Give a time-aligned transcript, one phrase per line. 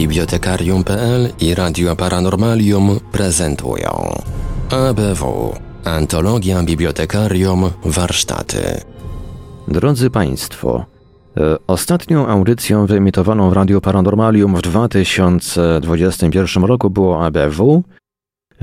[0.00, 4.14] Bibliotekarium.pl i Radio Paranormalium prezentują
[4.70, 8.80] ABW Antologia Bibliotekarium Warsztaty.
[9.68, 10.84] Drodzy Państwo,
[11.36, 17.82] e, ostatnią audycją wyemitowaną w Radio Paranormalium w 2021 roku było ABW.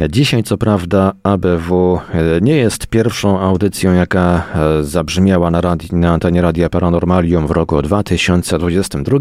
[0.09, 6.13] Dzisiaj, co prawda, ABW e, nie jest pierwszą audycją, jaka e, zabrzmiała na, radi- na
[6.13, 9.17] antenie Radia Paranormalium w roku 2022,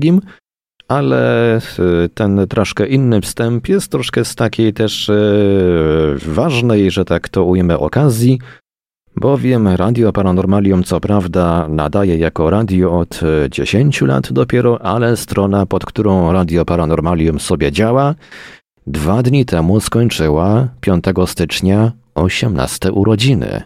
[0.88, 1.60] ale
[2.14, 5.10] ten troszkę inny wstęp jest troszkę z takiej też
[6.26, 8.38] ważnej, że tak to ujmę, okazji,
[9.16, 15.84] bowiem Radio Paranormalium co prawda nadaje jako radio od 10 lat dopiero, ale strona, pod
[15.84, 18.14] którą Radio Paranormalium sobie działa,
[18.87, 23.62] dwa dni temu skończyła 5 stycznia 18 urodziny.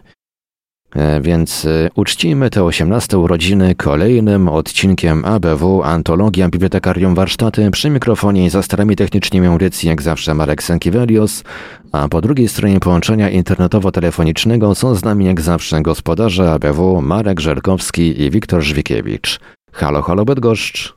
[0.95, 8.45] E, Więc e, uczcijmy te 18 urodziny kolejnym odcinkiem ABW Antologia Bibliotekarium Warsztaty przy mikrofonie
[8.45, 11.43] i za starami technicznymi audycji jak zawsze Marek Sankiewelios,
[11.91, 18.21] a po drugiej stronie połączenia internetowo-telefonicznego są z nami jak zawsze gospodarze ABW Marek Żelkowski
[18.21, 19.39] i Wiktor Żwikiewicz.
[19.71, 20.95] Halo, halo Bydgoszcz.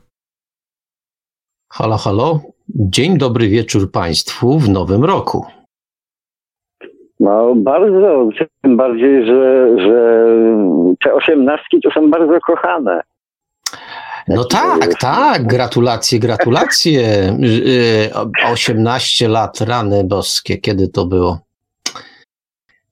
[1.69, 2.39] Halo, halo.
[2.69, 5.45] Dzień dobry wieczór Państwu w nowym roku.
[7.19, 8.29] No bardzo,
[8.61, 10.25] tym bardziej, że, że
[11.03, 13.01] te osiemnastki to są bardzo kochane.
[14.27, 17.33] No to tak, tak, gratulacje, gratulacje.
[17.43, 18.09] Y,
[18.51, 21.39] 18 lat, rany boskie, kiedy to było?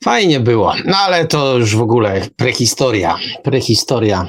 [0.04, 4.28] Fajnie było, no ale to już w ogóle prehistoria, prehistoria.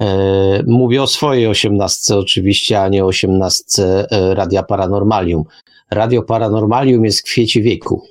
[0.00, 5.44] E, Mówię o swojej osiemnastce oczywiście, a nie osiemnastce e, Radia Paranormalium.
[5.90, 8.06] Radio Paranormalium jest w kwiecie wieku.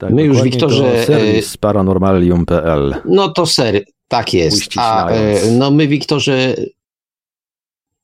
[0.00, 2.94] Tak, My już, Wiktorze, to serwis paranormalium.pl.
[3.04, 4.72] No to ser, tak jest.
[4.76, 6.54] A e, no my, Wiktorze,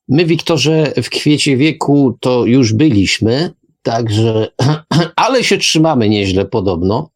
[0.09, 4.47] my, Wiktorze, w kwiecie wieku to już byliśmy, także,
[5.25, 7.09] ale się trzymamy nieźle podobno.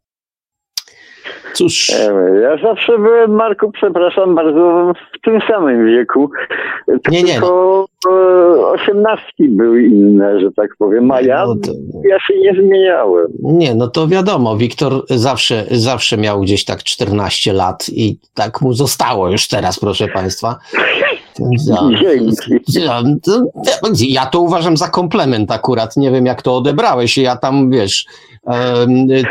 [1.54, 1.92] Cóż,
[2.42, 6.30] Ja zawsze byłem, Marku, przepraszam bardzo, w tym samym wieku.
[7.12, 11.72] Nie, nie, Tylko e, osiemnastki były inne, że tak powiem, a ja, no to,
[12.10, 13.28] ja się nie zmieniałem.
[13.44, 18.74] nie, no to wiadomo, Wiktor zawsze, zawsze miał gdzieś tak 14 lat i tak mu
[18.74, 20.56] zostało już teraz, proszę Państwa.
[24.00, 25.97] Ja, to, uważam za komplement akurat.
[25.97, 27.18] Nie wiem, jak to odebrałeś.
[27.18, 28.06] Ja tam, wiesz,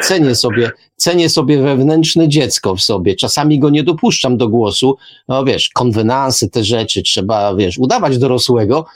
[0.02, 3.14] cenię sobie, cenię sobie wewnętrzne dziecko w sobie.
[3.14, 4.96] Czasami go nie dopuszczam do głosu.
[5.28, 8.86] No wiesz, konwenansy, te rzeczy, trzeba, wiesz, udawać dorosłego.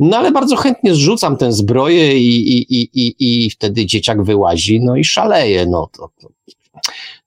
[0.00, 3.14] No ale bardzo chętnie zrzucam tę zbroję i, i, i, i,
[3.46, 5.66] i wtedy dzieciak wyłazi, no i szaleje.
[5.66, 6.28] No to, to.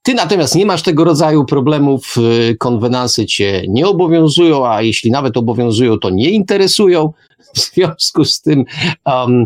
[0.07, 2.15] Ty natomiast nie masz tego rodzaju problemów,
[2.51, 7.13] y, konwenansy cię nie obowiązują, a jeśli nawet obowiązują, to nie interesują.
[7.39, 8.63] W związku z tym
[9.05, 9.45] um,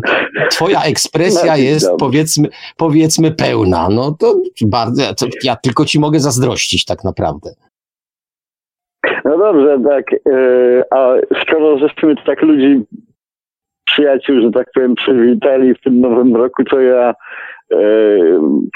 [0.50, 3.88] twoja ekspresja No, jest powiedzmy, powiedzmy pełna.
[3.88, 7.50] No to bardzo, to ja tylko ci mogę zazdrościć tak naprawdę.
[9.24, 10.12] No dobrze, tak.
[10.12, 10.18] E,
[10.90, 12.80] a skoro żeśmy tak ludzi,
[13.86, 17.14] przyjaciół, że tak powiem, przywitali w tym nowym roku, to ja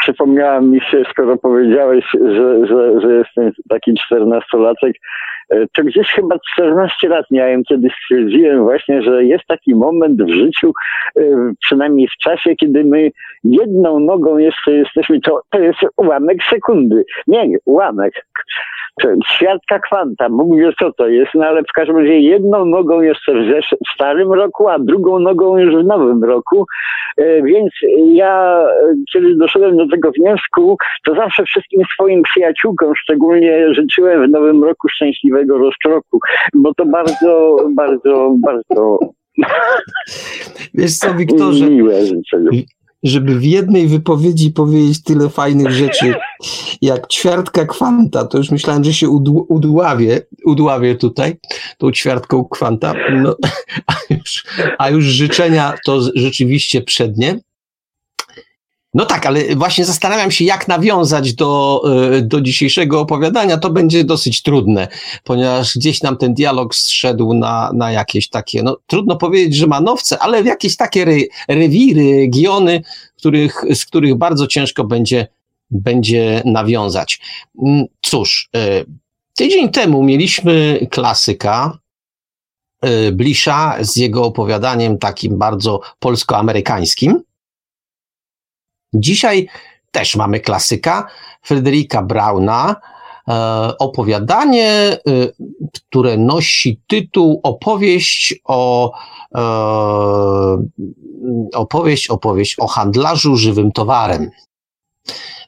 [0.01, 4.97] przypomniała mi się, skoro powiedziałeś, że, że, że jestem taki czternastolatek,
[5.51, 10.31] e, to gdzieś chyba 14 lat miałem, kiedy stwierdziłem właśnie, że jest taki moment w
[10.31, 10.73] życiu,
[11.17, 11.23] e,
[11.61, 13.11] przynajmniej w czasie, kiedy my
[13.45, 17.05] jedną nogą jeszcze jesteśmy, to, to jest ułamek sekundy.
[17.27, 18.27] Nie, ułamek
[19.03, 19.09] to
[19.39, 23.33] ćwiartka kwanta, Bóg wie co to jest, no ale w każdym razie jedną nogą jeszcze
[23.89, 26.67] w starym roku, a drugą nogą już w nowym roku,
[27.17, 27.71] e, więc
[28.06, 34.31] ja, e, kiedy doszedłem do tego wniosku, to zawsze wszystkim swoim przyjaciółkom szczególnie życzyłem w
[34.31, 36.19] nowym roku szczęśliwego rozkroku,
[36.55, 38.99] bo to bardzo, bardzo, bardzo
[40.75, 42.62] Wiesz co, Wiktorze, miłe życzenie.
[43.03, 46.15] żeby w jednej wypowiedzi powiedzieć tyle fajnych rzeczy
[46.83, 51.37] jak ćwiartka kwanta, to już myślałem, że się udł- udławię, udławię tutaj
[51.79, 53.37] tą ćwiartką kwanta, no,
[53.87, 54.44] a, już,
[54.79, 57.38] a już życzenia to rzeczywiście przednie.
[58.97, 61.83] No tak, ale właśnie zastanawiam się, jak nawiązać do,
[62.15, 63.59] y, do dzisiejszego opowiadania.
[63.59, 64.89] To będzie dosyć trudne,
[65.25, 70.19] ponieważ gdzieś nam ten dialog zszedł na, na jakieś takie, no trudno powiedzieć, że manowce,
[70.19, 71.17] ale w jakieś takie re,
[71.49, 72.82] rewiry, regiony,
[73.17, 75.27] których, z których bardzo ciężko będzie,
[75.71, 77.21] będzie nawiązać.
[77.63, 78.87] Mm, Cóż, y,
[79.37, 81.79] tydzień temu mieliśmy klasyka,
[82.85, 87.23] y, Blisza z jego opowiadaniem takim bardzo polsko-amerykańskim.
[88.95, 89.49] Dzisiaj
[89.91, 91.09] też mamy klasyka
[91.43, 92.77] Fryderyka Brauna,
[93.29, 94.99] e, opowiadanie, e,
[95.73, 98.93] które nosi tytuł Opowieść o,
[99.35, 99.43] e,
[101.55, 104.31] opowieść, opowieść o handlarzu żywym towarem.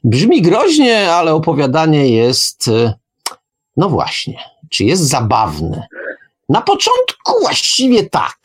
[0.03, 2.93] Brzmi groźnie, ale opowiadanie jest, y,
[3.77, 4.39] no właśnie,
[4.69, 5.87] czy jest zabawne?
[6.49, 8.37] Na początku właściwie tak.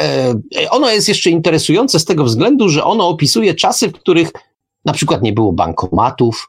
[0.00, 0.34] E,
[0.70, 4.32] ono jest jeszcze interesujące z tego względu, że ono opisuje czasy, w których
[4.84, 6.48] na przykład nie było bankomatów,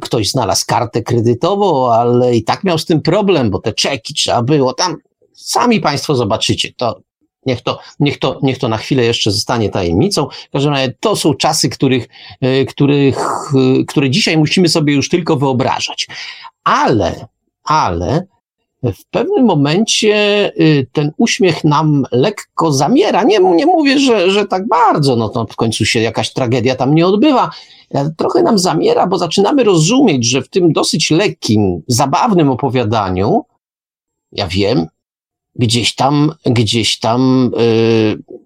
[0.00, 4.42] ktoś znalazł kartę kredytową, ale i tak miał z tym problem, bo te czeki trzeba
[4.42, 4.96] było tam.
[5.32, 6.72] Sami Państwo zobaczycie.
[6.76, 7.00] To
[7.46, 10.26] Niech to, niech, to, niech to na chwilę jeszcze zostanie tajemnicą.
[10.48, 12.08] W każdym razie to są czasy, których,
[12.40, 16.06] e, których, e, które dzisiaj musimy sobie już tylko wyobrażać.
[16.64, 17.26] Ale,
[17.64, 18.26] ale
[18.82, 23.22] w pewnym momencie y, ten uśmiech nam lekko zamiera.
[23.22, 26.94] Nie, nie mówię, że, że tak bardzo, no to w końcu się jakaś tragedia tam
[26.94, 27.50] nie odbywa.
[28.16, 33.44] Trochę nam zamiera, bo zaczynamy rozumieć, że w tym dosyć lekkim, zabawnym opowiadaniu,
[34.32, 34.86] ja wiem,
[35.56, 38.38] gdzieś tam, gdzieś tam yy,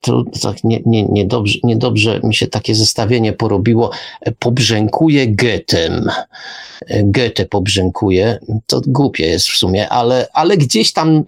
[0.00, 3.90] to tak nie, nie, niedobrze, niedobrze mi się takie zestawienie porobiło.
[4.38, 6.10] Pobrzękuje Goethem.
[7.02, 8.38] Goethe pobrzękuje.
[8.66, 11.24] To głupie jest w sumie, ale, ale gdzieś tam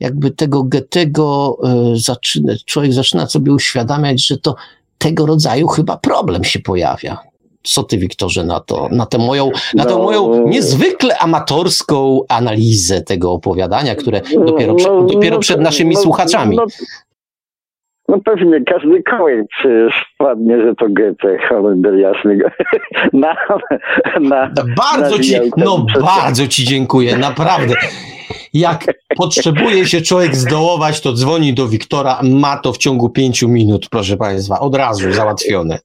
[0.00, 1.58] jakby tego Goethego
[1.94, 4.54] y, zaczyna, człowiek zaczyna sobie uświadamiać, że to
[4.98, 7.18] tego rodzaju chyba problem się pojawia.
[7.66, 13.02] Co ty, Wiktorze, na to, na tę moją, na tę no, moją niezwykle amatorską analizę
[13.02, 16.56] tego opowiadania, które dopiero, no, dopiero no, przed naszymi no, słuchaczami.
[16.56, 16.66] No,
[18.08, 19.46] no pewnie każdy kołek
[20.14, 22.38] wpadnie, że to Goethe, Holender jasny.
[23.12, 23.36] na,
[24.20, 27.74] na, bardzo ci, no bardzo ci dziękuję, naprawdę.
[28.54, 28.84] Jak
[29.16, 34.16] potrzebuje się człowiek zdołować, to dzwoni do Wiktora, ma to w ciągu pięciu minut, proszę
[34.16, 35.78] Państwa, od razu załatwione.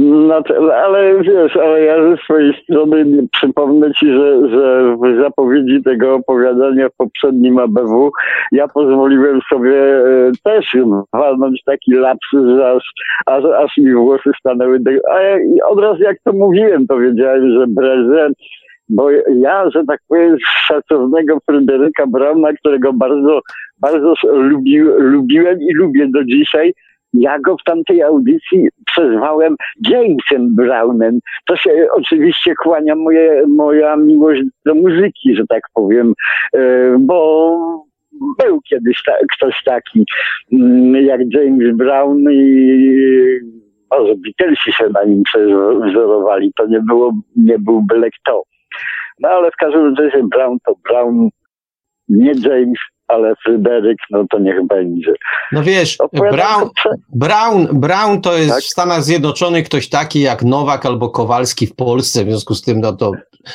[0.00, 0.42] No,
[0.84, 6.88] ale wiesz, ale ja ze swojej strony przypomnę ci, że, że w zapowiedzi tego opowiadania
[6.88, 8.10] w poprzednim ABW
[8.52, 10.76] ja pozwoliłem sobie e, też
[11.12, 12.84] walnąć taki lapsus, że aż,
[13.26, 14.78] aż, aż mi włosy stanęły.
[15.10, 18.30] A ja, od razu jak to mówiłem, to wiedziałem, że Breze
[18.88, 23.40] bo ja, że tak powiem, szacownego Fryderyka Brauna, którego bardzo,
[23.80, 26.74] bardzo lubi, lubiłem i lubię do dzisiaj,
[27.20, 29.56] ja go w tamtej audycji przezwałem
[29.88, 31.18] Jamesem Brownem.
[31.46, 36.12] To się oczywiście kłania moje, moja miłość do muzyki, że tak powiem,
[36.54, 37.56] e, bo
[38.38, 40.04] był kiedyś ta, ktoś taki
[40.52, 42.86] mm, jak James Brown i
[43.90, 46.52] może Beatlesi się na nim przewzorowali.
[46.56, 48.42] To nie, było, nie był byle kto.
[49.20, 51.28] No ale w każdym razie Brown to Brown,
[52.08, 52.78] nie James,
[53.08, 55.12] ale Fryderyk, no to niech będzie.
[55.52, 56.70] No wiesz, Brown,
[57.08, 58.60] Brown, Brown to jest tak?
[58.60, 62.80] w Stanach Zjednoczonych ktoś taki jak Nowak albo Kowalski w Polsce, w związku z tym,
[62.80, 63.12] no to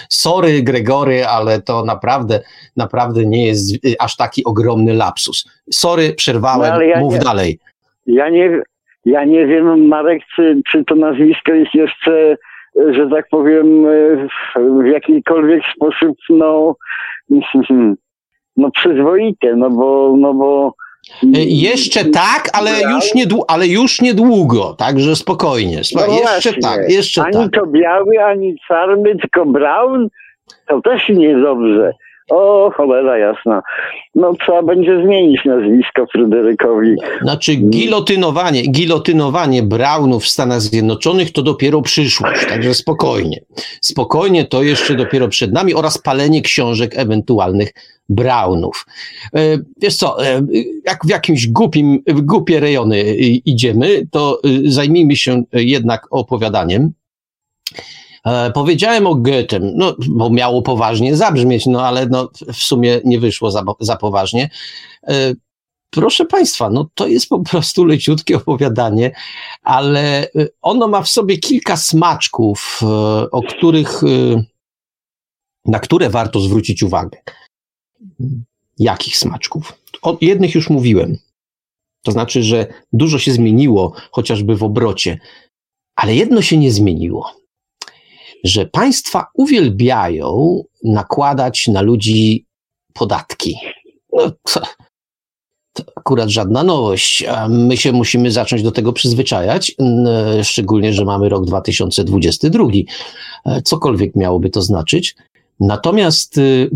[0.10, 2.40] sorry Gregory, ale to naprawdę,
[2.78, 5.64] naprawdę nie jest aż taki ogromny lapsus.
[5.72, 7.60] Sorry, przerwałem, no, ja mów nie, dalej.
[8.06, 8.62] Ja nie,
[9.06, 12.38] ja nie wiem, Marek, czy, czy to nazwisko jest jeszcze
[12.92, 13.86] że tak powiem,
[14.56, 16.76] w jakikolwiek sposób, no,
[18.58, 20.74] no przyzwoite, no bo, no bo
[21.24, 25.82] e, jeszcze tak, ale już, nie, ale już niedługo, także spokojnie.
[25.96, 26.62] No jeszcze właśnie.
[26.62, 27.42] tak, jeszcze ani tak.
[27.42, 30.08] Ani to biały, ani czarny, tylko brown,
[30.68, 31.94] to też niedobrze.
[32.32, 33.62] O, cholera jasna.
[34.16, 36.96] No trzeba będzie zmienić nazwisko Fryderykowi.
[37.22, 43.38] Znaczy gilotynowanie, gilotynowanie Brownów w Stanach Zjednoczonych to dopiero przyszłość, także spokojnie.
[43.82, 47.74] Spokojnie to jeszcze dopiero przed nami oraz palenie książek ewentualnych
[48.10, 48.86] Brownów.
[49.36, 49.40] E,
[49.78, 50.42] wiesz co, e,
[50.86, 53.04] jak w jakimś głupim, głupie rejony
[53.46, 56.92] idziemy, to e, zajmijmy się jednak opowiadaniem.
[58.26, 63.20] E, powiedziałem o Goethe, no, bo miało poważnie zabrzmieć, no ale no, w sumie nie
[63.20, 64.50] wyszło za, za poważnie.
[65.08, 65.34] E,
[65.90, 69.12] proszę Państwa, no to jest po prostu leciutkie opowiadanie,
[69.62, 72.80] ale e, ono ma w sobie kilka smaczków,
[73.32, 74.02] o których,
[75.66, 77.18] na które warto zwrócić uwagę.
[78.80, 79.74] Jakich smaczków?
[80.02, 81.18] O jednych już mówiłem.
[82.04, 85.20] To znaczy, że dużo się zmieniło, chociażby w obrocie,
[85.96, 87.41] ale jedno się nie zmieniło
[88.44, 92.46] że państwa uwielbiają nakładać na ludzi
[92.94, 93.56] podatki.
[94.14, 94.62] No, to,
[95.74, 97.24] to akurat żadna nowość.
[97.50, 99.76] My się musimy zacząć do tego przyzwyczajać,
[100.44, 102.64] szczególnie, że mamy rok 2022.
[103.46, 105.16] E, cokolwiek miałoby to znaczyć.
[105.62, 106.70] Natomiast y,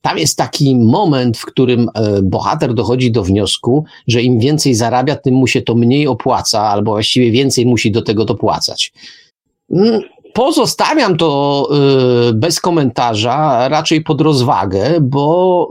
[0.00, 5.16] tam jest taki moment, w którym e, bohater dochodzi do wniosku, że im więcej zarabia,
[5.16, 8.92] tym mu się to mniej opłaca, albo właściwie więcej musi do tego dopłacać.
[10.32, 11.68] Pozostawiam to
[12.30, 15.68] y, bez komentarza, raczej pod rozwagę, bo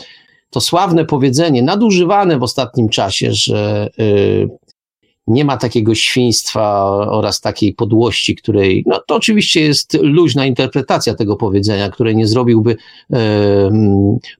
[0.00, 0.04] y,
[0.50, 4.48] to sławne powiedzenie, nadużywane w ostatnim czasie, że y,
[5.28, 11.36] nie ma takiego świństwa oraz takiej podłości, której, no to oczywiście jest luźna interpretacja tego
[11.36, 12.76] powiedzenia, której nie zrobiłby
[13.12, 13.18] e,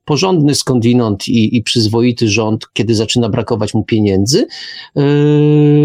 [0.05, 4.47] porządny skądinąd i, i przyzwoity rząd, kiedy zaczyna brakować mu pieniędzy,
[4.97, 5.03] e,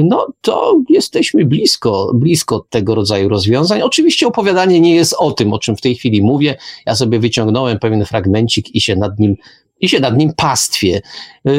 [0.03, 3.81] no to jesteśmy blisko, blisko tego rodzaju rozwiązań.
[3.81, 6.55] Oczywiście opowiadanie nie jest o tym, o czym w tej chwili mówię.
[6.85, 9.35] Ja sobie wyciągnąłem pewien fragmencik i się nad nim
[9.81, 11.01] i się nad nim pastwię.
[11.47, 11.51] E,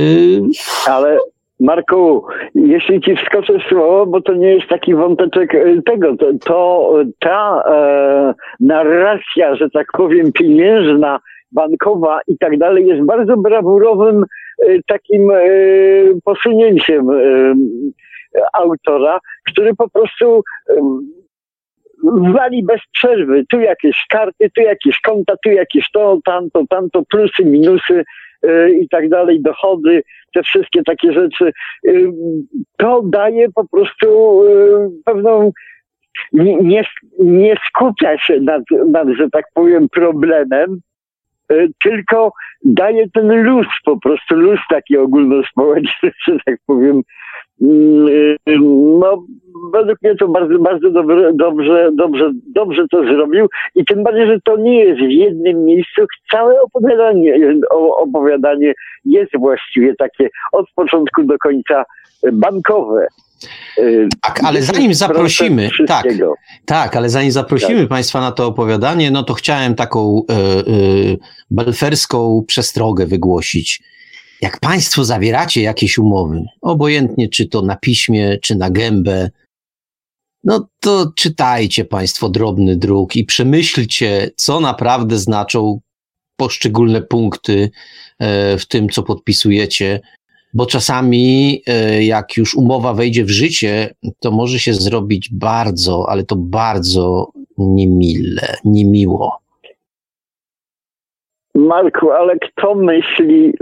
[0.86, 1.18] Ale
[1.60, 6.92] Marku, jeśli ci wskoczę słowo, bo to nie jest taki wąteczek e, tego, to, to
[7.18, 11.20] ta e, narracja, że tak powiem, pieniężna,
[11.54, 14.24] bankowa i tak dalej jest bardzo brawurowym
[14.58, 15.44] e, takim e,
[16.24, 17.54] posunięciem e,
[18.52, 20.74] autora, który po prostu e,
[22.32, 23.44] wali bez przerwy.
[23.50, 28.04] Tu jakieś karty, tu jakieś konta, tu jakieś to, tamto, tamto, plusy, minusy
[28.80, 30.02] i tak dalej, dochody,
[30.34, 31.52] te wszystkie takie rzeczy,
[31.86, 32.10] y,
[32.76, 35.52] to daje po prostu y, pewną
[36.32, 36.84] nie,
[37.18, 40.80] nie skupia się nad, nad, że tak powiem, problemem,
[41.52, 42.32] y, tylko
[42.64, 47.02] daje ten luz, po prostu luz taki ogólnospołeczny, że tak powiem.
[49.00, 49.24] No,
[49.72, 54.40] według mnie to bardzo, bardzo dobrze, dobrze, dobrze, dobrze to zrobił i tym bardziej, że
[54.44, 56.02] to nie jest w jednym miejscu.
[56.30, 57.34] Całe opowiadanie,
[57.96, 58.72] opowiadanie
[59.04, 61.84] jest właściwie takie od początku do końca
[62.32, 63.06] bankowe.
[64.22, 66.04] Tak, ale zanim zaprosimy, tak,
[66.64, 67.88] tak, ale zanim zaprosimy tak.
[67.88, 71.18] Państwa na to opowiadanie, no to chciałem taką y, y,
[71.50, 73.82] belferską przestrogę wygłosić.
[74.44, 79.30] Jak Państwo zawieracie jakieś umowy, obojętnie czy to na piśmie, czy na gębę,
[80.44, 85.80] no to czytajcie Państwo drobny druk i przemyślcie, co naprawdę znaczą
[86.36, 87.70] poszczególne punkty
[88.18, 90.00] e, w tym, co podpisujecie,
[90.54, 96.24] bo czasami, e, jak już umowa wejdzie w życie, to może się zrobić bardzo, ale
[96.24, 99.38] to bardzo niemile, niemiło.
[101.54, 103.52] Marku, ale kto myśli,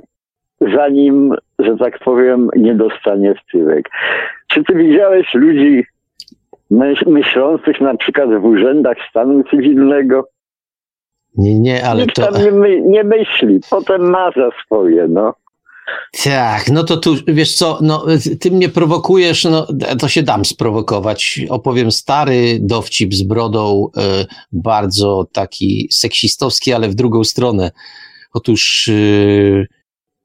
[0.77, 3.91] zanim, że tak powiem, nie dostanie wtywek?
[4.49, 5.85] Czy ty widziałeś ludzi
[7.07, 10.29] myślących na przykład w urzędach stanu cywilnego.
[11.37, 12.33] Nie, nie, ale Nikt to...
[12.33, 15.35] tam nie, my, nie myśli, potem ma za swoje, no.
[16.25, 18.07] Tak, no to tu, wiesz co, no,
[18.41, 19.67] ty mnie prowokujesz, no,
[19.99, 21.41] to się dam sprowokować.
[21.51, 27.71] Opowiem stary dowcip z brodą, y, bardzo taki seksistowski, ale w drugą stronę.
[28.33, 29.67] Otóż y,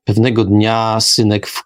[0.08, 1.64] pewnego dnia synek, w,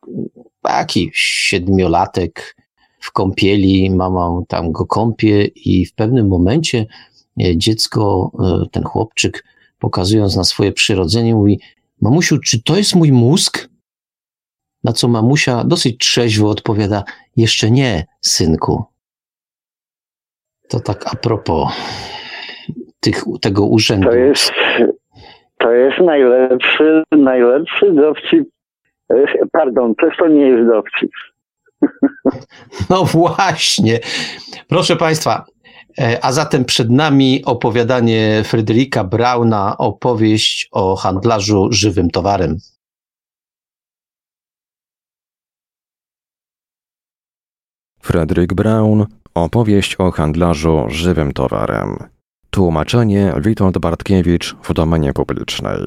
[0.61, 2.55] taki siedmiolatek,
[2.99, 6.85] w kąpieli, mama tam go kąpie i w pewnym momencie
[7.41, 9.45] e, dziecko, e, ten chłopczyk,
[9.79, 11.59] pokazując na swoje przyrodzenie, mówi:
[12.01, 13.69] Mamusiu, czy to jest mój mózg?
[14.83, 17.03] Na co mamusia dosyć trzeźwo odpowiada:
[17.37, 18.83] Jeszcze nie, synku.
[20.67, 21.73] To tak a propos
[22.99, 24.09] tych, tego urzędu.
[24.09, 24.51] To jest,
[25.61, 28.49] to jest najlepszy, najlepszy dowcip.
[29.13, 31.11] E, pardon, też to nie jest dowcip.
[32.89, 33.99] No właśnie.
[34.67, 35.45] Proszę Państwa,
[35.99, 42.57] e, a zatem przed nami opowiadanie Fryderyka Brauna, opowieść o handlarzu żywym towarem.
[48.01, 51.97] Fryderyk Braun, opowieść o handlarzu żywym towarem.
[52.53, 55.81] Tłumaczenie Witold Bartkiewicz w domenie publicznej.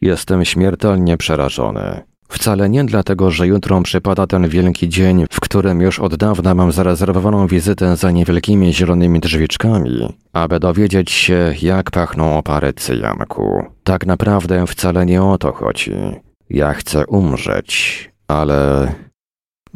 [0.00, 2.02] Jestem śmiertelnie przerażony.
[2.28, 6.72] Wcale nie dlatego, że jutro przypada ten wielki dzień, w którym już od dawna mam
[6.72, 13.64] zarezerwowaną wizytę za niewielkimi zielonymi drzwiczkami, aby dowiedzieć się, jak pachną opary cyjanku.
[13.84, 15.94] Tak naprawdę wcale nie o to chodzi.
[16.50, 18.92] Ja chcę umrzeć, ale...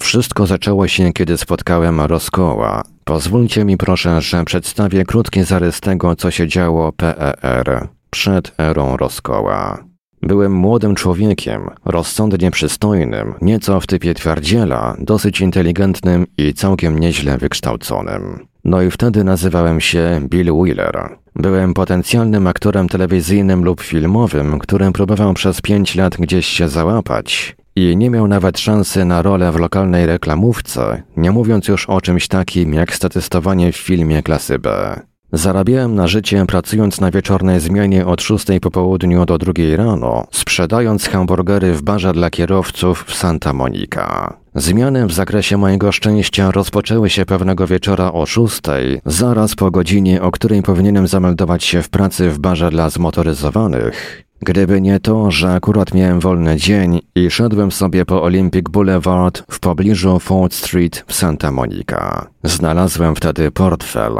[0.00, 2.82] Wszystko zaczęło się, kiedy spotkałem Roskoła.
[3.08, 9.84] Pozwólcie mi proszę, że przedstawię krótki zarys tego, co się działo PER przed erą Roskoła.
[10.22, 18.46] Byłem młodym człowiekiem, rozsądnie przystojnym, nieco w typie twardziela, dosyć inteligentnym i całkiem nieźle wykształconym.
[18.64, 21.18] No i wtedy nazywałem się Bill Wheeler.
[21.34, 27.96] Byłem potencjalnym aktorem telewizyjnym lub filmowym, którym próbował przez pięć lat gdzieś się załapać i
[27.96, 32.74] nie miał nawet szansy na rolę w lokalnej reklamówce, nie mówiąc już o czymś takim
[32.74, 35.00] jak statystowanie w filmie klasy B.
[35.32, 41.08] Zarabiałem na życie pracując na wieczornej zmianie od 6 po południu do 2 rano, sprzedając
[41.08, 44.36] hamburgery w barze dla kierowców w Santa Monica.
[44.54, 48.60] Zmiany w zakresie mojego szczęścia rozpoczęły się pewnego wieczora o 6,
[49.06, 54.27] zaraz po godzinie, o której powinienem zameldować się w pracy w barze dla zmotoryzowanych.
[54.40, 59.60] Gdyby nie to, że akurat miałem wolny dzień i szedłem sobie po Olympic Boulevard w
[59.60, 62.26] pobliżu Fort Street w Santa Monica.
[62.42, 64.12] Znalazłem wtedy portfel.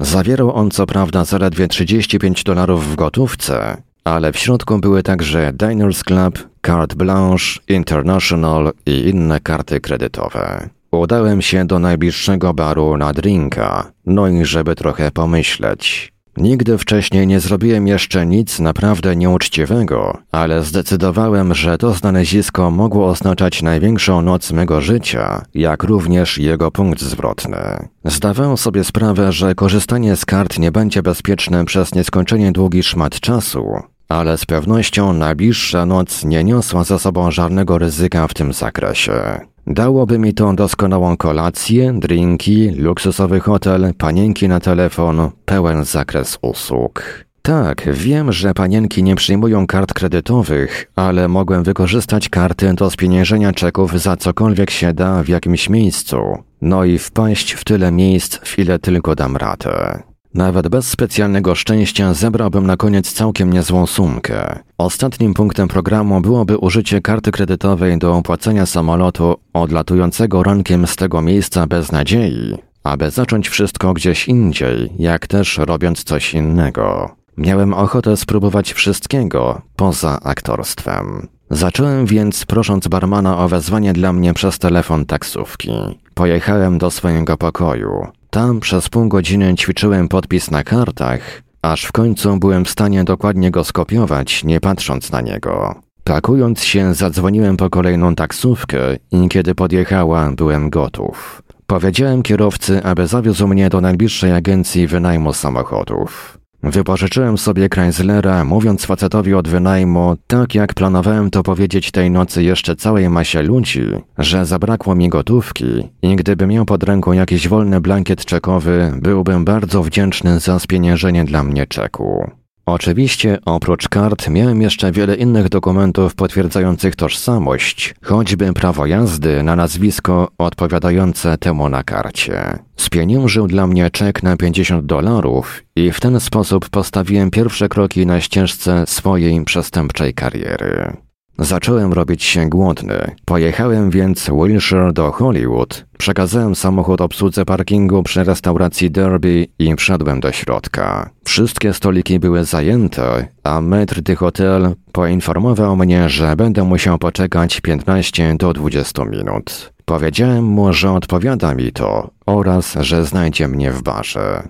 [0.00, 6.04] Zawierał on co prawda zaledwie 35 dolarów w gotówce, ale w środku były także Diners
[6.04, 10.68] Club, Carte Blanche, International i inne karty kredytowe.
[10.90, 16.12] Udałem się do najbliższego baru na drinka, no i żeby trochę pomyśleć.
[16.36, 23.62] Nigdy wcześniej nie zrobiłem jeszcze nic naprawdę nieuczciwego, ale zdecydowałem, że to znalezisko mogło oznaczać
[23.62, 27.88] największą noc mego życia, jak również jego punkt zwrotny.
[28.04, 33.64] Zdawałem sobie sprawę, że korzystanie z kart nie będzie bezpieczne przez nieskończenie długi szmat czasu,
[34.08, 39.40] ale z pewnością najbliższa noc nie niosła za sobą żadnego ryzyka w tym zakresie.
[39.72, 47.24] Dałoby mi to doskonałą kolację, drinki, luksusowy hotel, panienki na telefon, pełen zakres usług.
[47.42, 54.00] Tak, wiem, że panienki nie przyjmują kart kredytowych, ale mogłem wykorzystać karty do spieniężenia czeków
[54.00, 56.18] za cokolwiek się da w jakimś miejscu,
[56.62, 60.02] no i wpaść w tyle miejsc, w ile tylko dam radę.
[60.34, 64.58] Nawet bez specjalnego szczęścia zebrałbym na koniec całkiem niezłą sumkę.
[64.78, 71.66] Ostatnim punktem programu byłoby użycie karty kredytowej do opłacenia samolotu odlatującego rankiem z tego miejsca
[71.66, 77.10] bez nadziei, aby zacząć wszystko gdzieś indziej, jak też robiąc coś innego.
[77.36, 81.28] Miałem ochotę spróbować wszystkiego poza aktorstwem.
[81.50, 85.70] Zacząłem więc prosząc barmana o wezwanie dla mnie przez telefon taksówki.
[86.14, 88.06] Pojechałem do swojego pokoju.
[88.30, 93.50] Tam przez pół godziny ćwiczyłem podpis na kartach, aż w końcu byłem w stanie dokładnie
[93.50, 95.74] go skopiować, nie patrząc na niego.
[96.04, 98.78] Pakując się, zadzwoniłem po kolejną taksówkę
[99.12, 101.42] i kiedy podjechała, byłem gotów.
[101.66, 106.39] Powiedziałem kierowcy, aby zawiózł mnie do najbliższej agencji wynajmu samochodów.
[106.62, 112.76] Wypożyczyłem sobie Chryslera, mówiąc facetowi od wynajmu, tak jak planowałem to powiedzieć tej nocy jeszcze
[112.76, 113.82] całej masie ludzi,
[114.18, 119.82] że zabrakło mi gotówki i gdyby miał pod ręką jakiś wolny blankiet czekowy, byłbym bardzo
[119.82, 122.30] wdzięczny za spieniężenie dla mnie czeku.
[122.66, 130.28] Oczywiście oprócz kart miałem jeszcze wiele innych dokumentów potwierdzających tożsamość, choćby prawo jazdy na nazwisko
[130.38, 132.58] odpowiadające temu na karcie.
[132.76, 138.20] Spieniężył dla mnie czek na 50 dolarów i w ten sposób postawiłem pierwsze kroki na
[138.20, 140.96] ścieżce swojej przestępczej kariery.
[141.40, 143.16] Zacząłem robić się głodny.
[143.24, 145.84] Pojechałem więc Wilshire do Hollywood.
[145.98, 151.10] Przekazałem samochód obsłudze parkingu przy restauracji Derby i wszedłem do środka.
[151.24, 158.34] Wszystkie stoliki były zajęte, a metr de hotel poinformował mnie, że będę musiał poczekać 15
[158.38, 159.72] do 20 minut.
[159.84, 164.48] Powiedziałem mu, że odpowiada mi to oraz że znajdzie mnie w barze.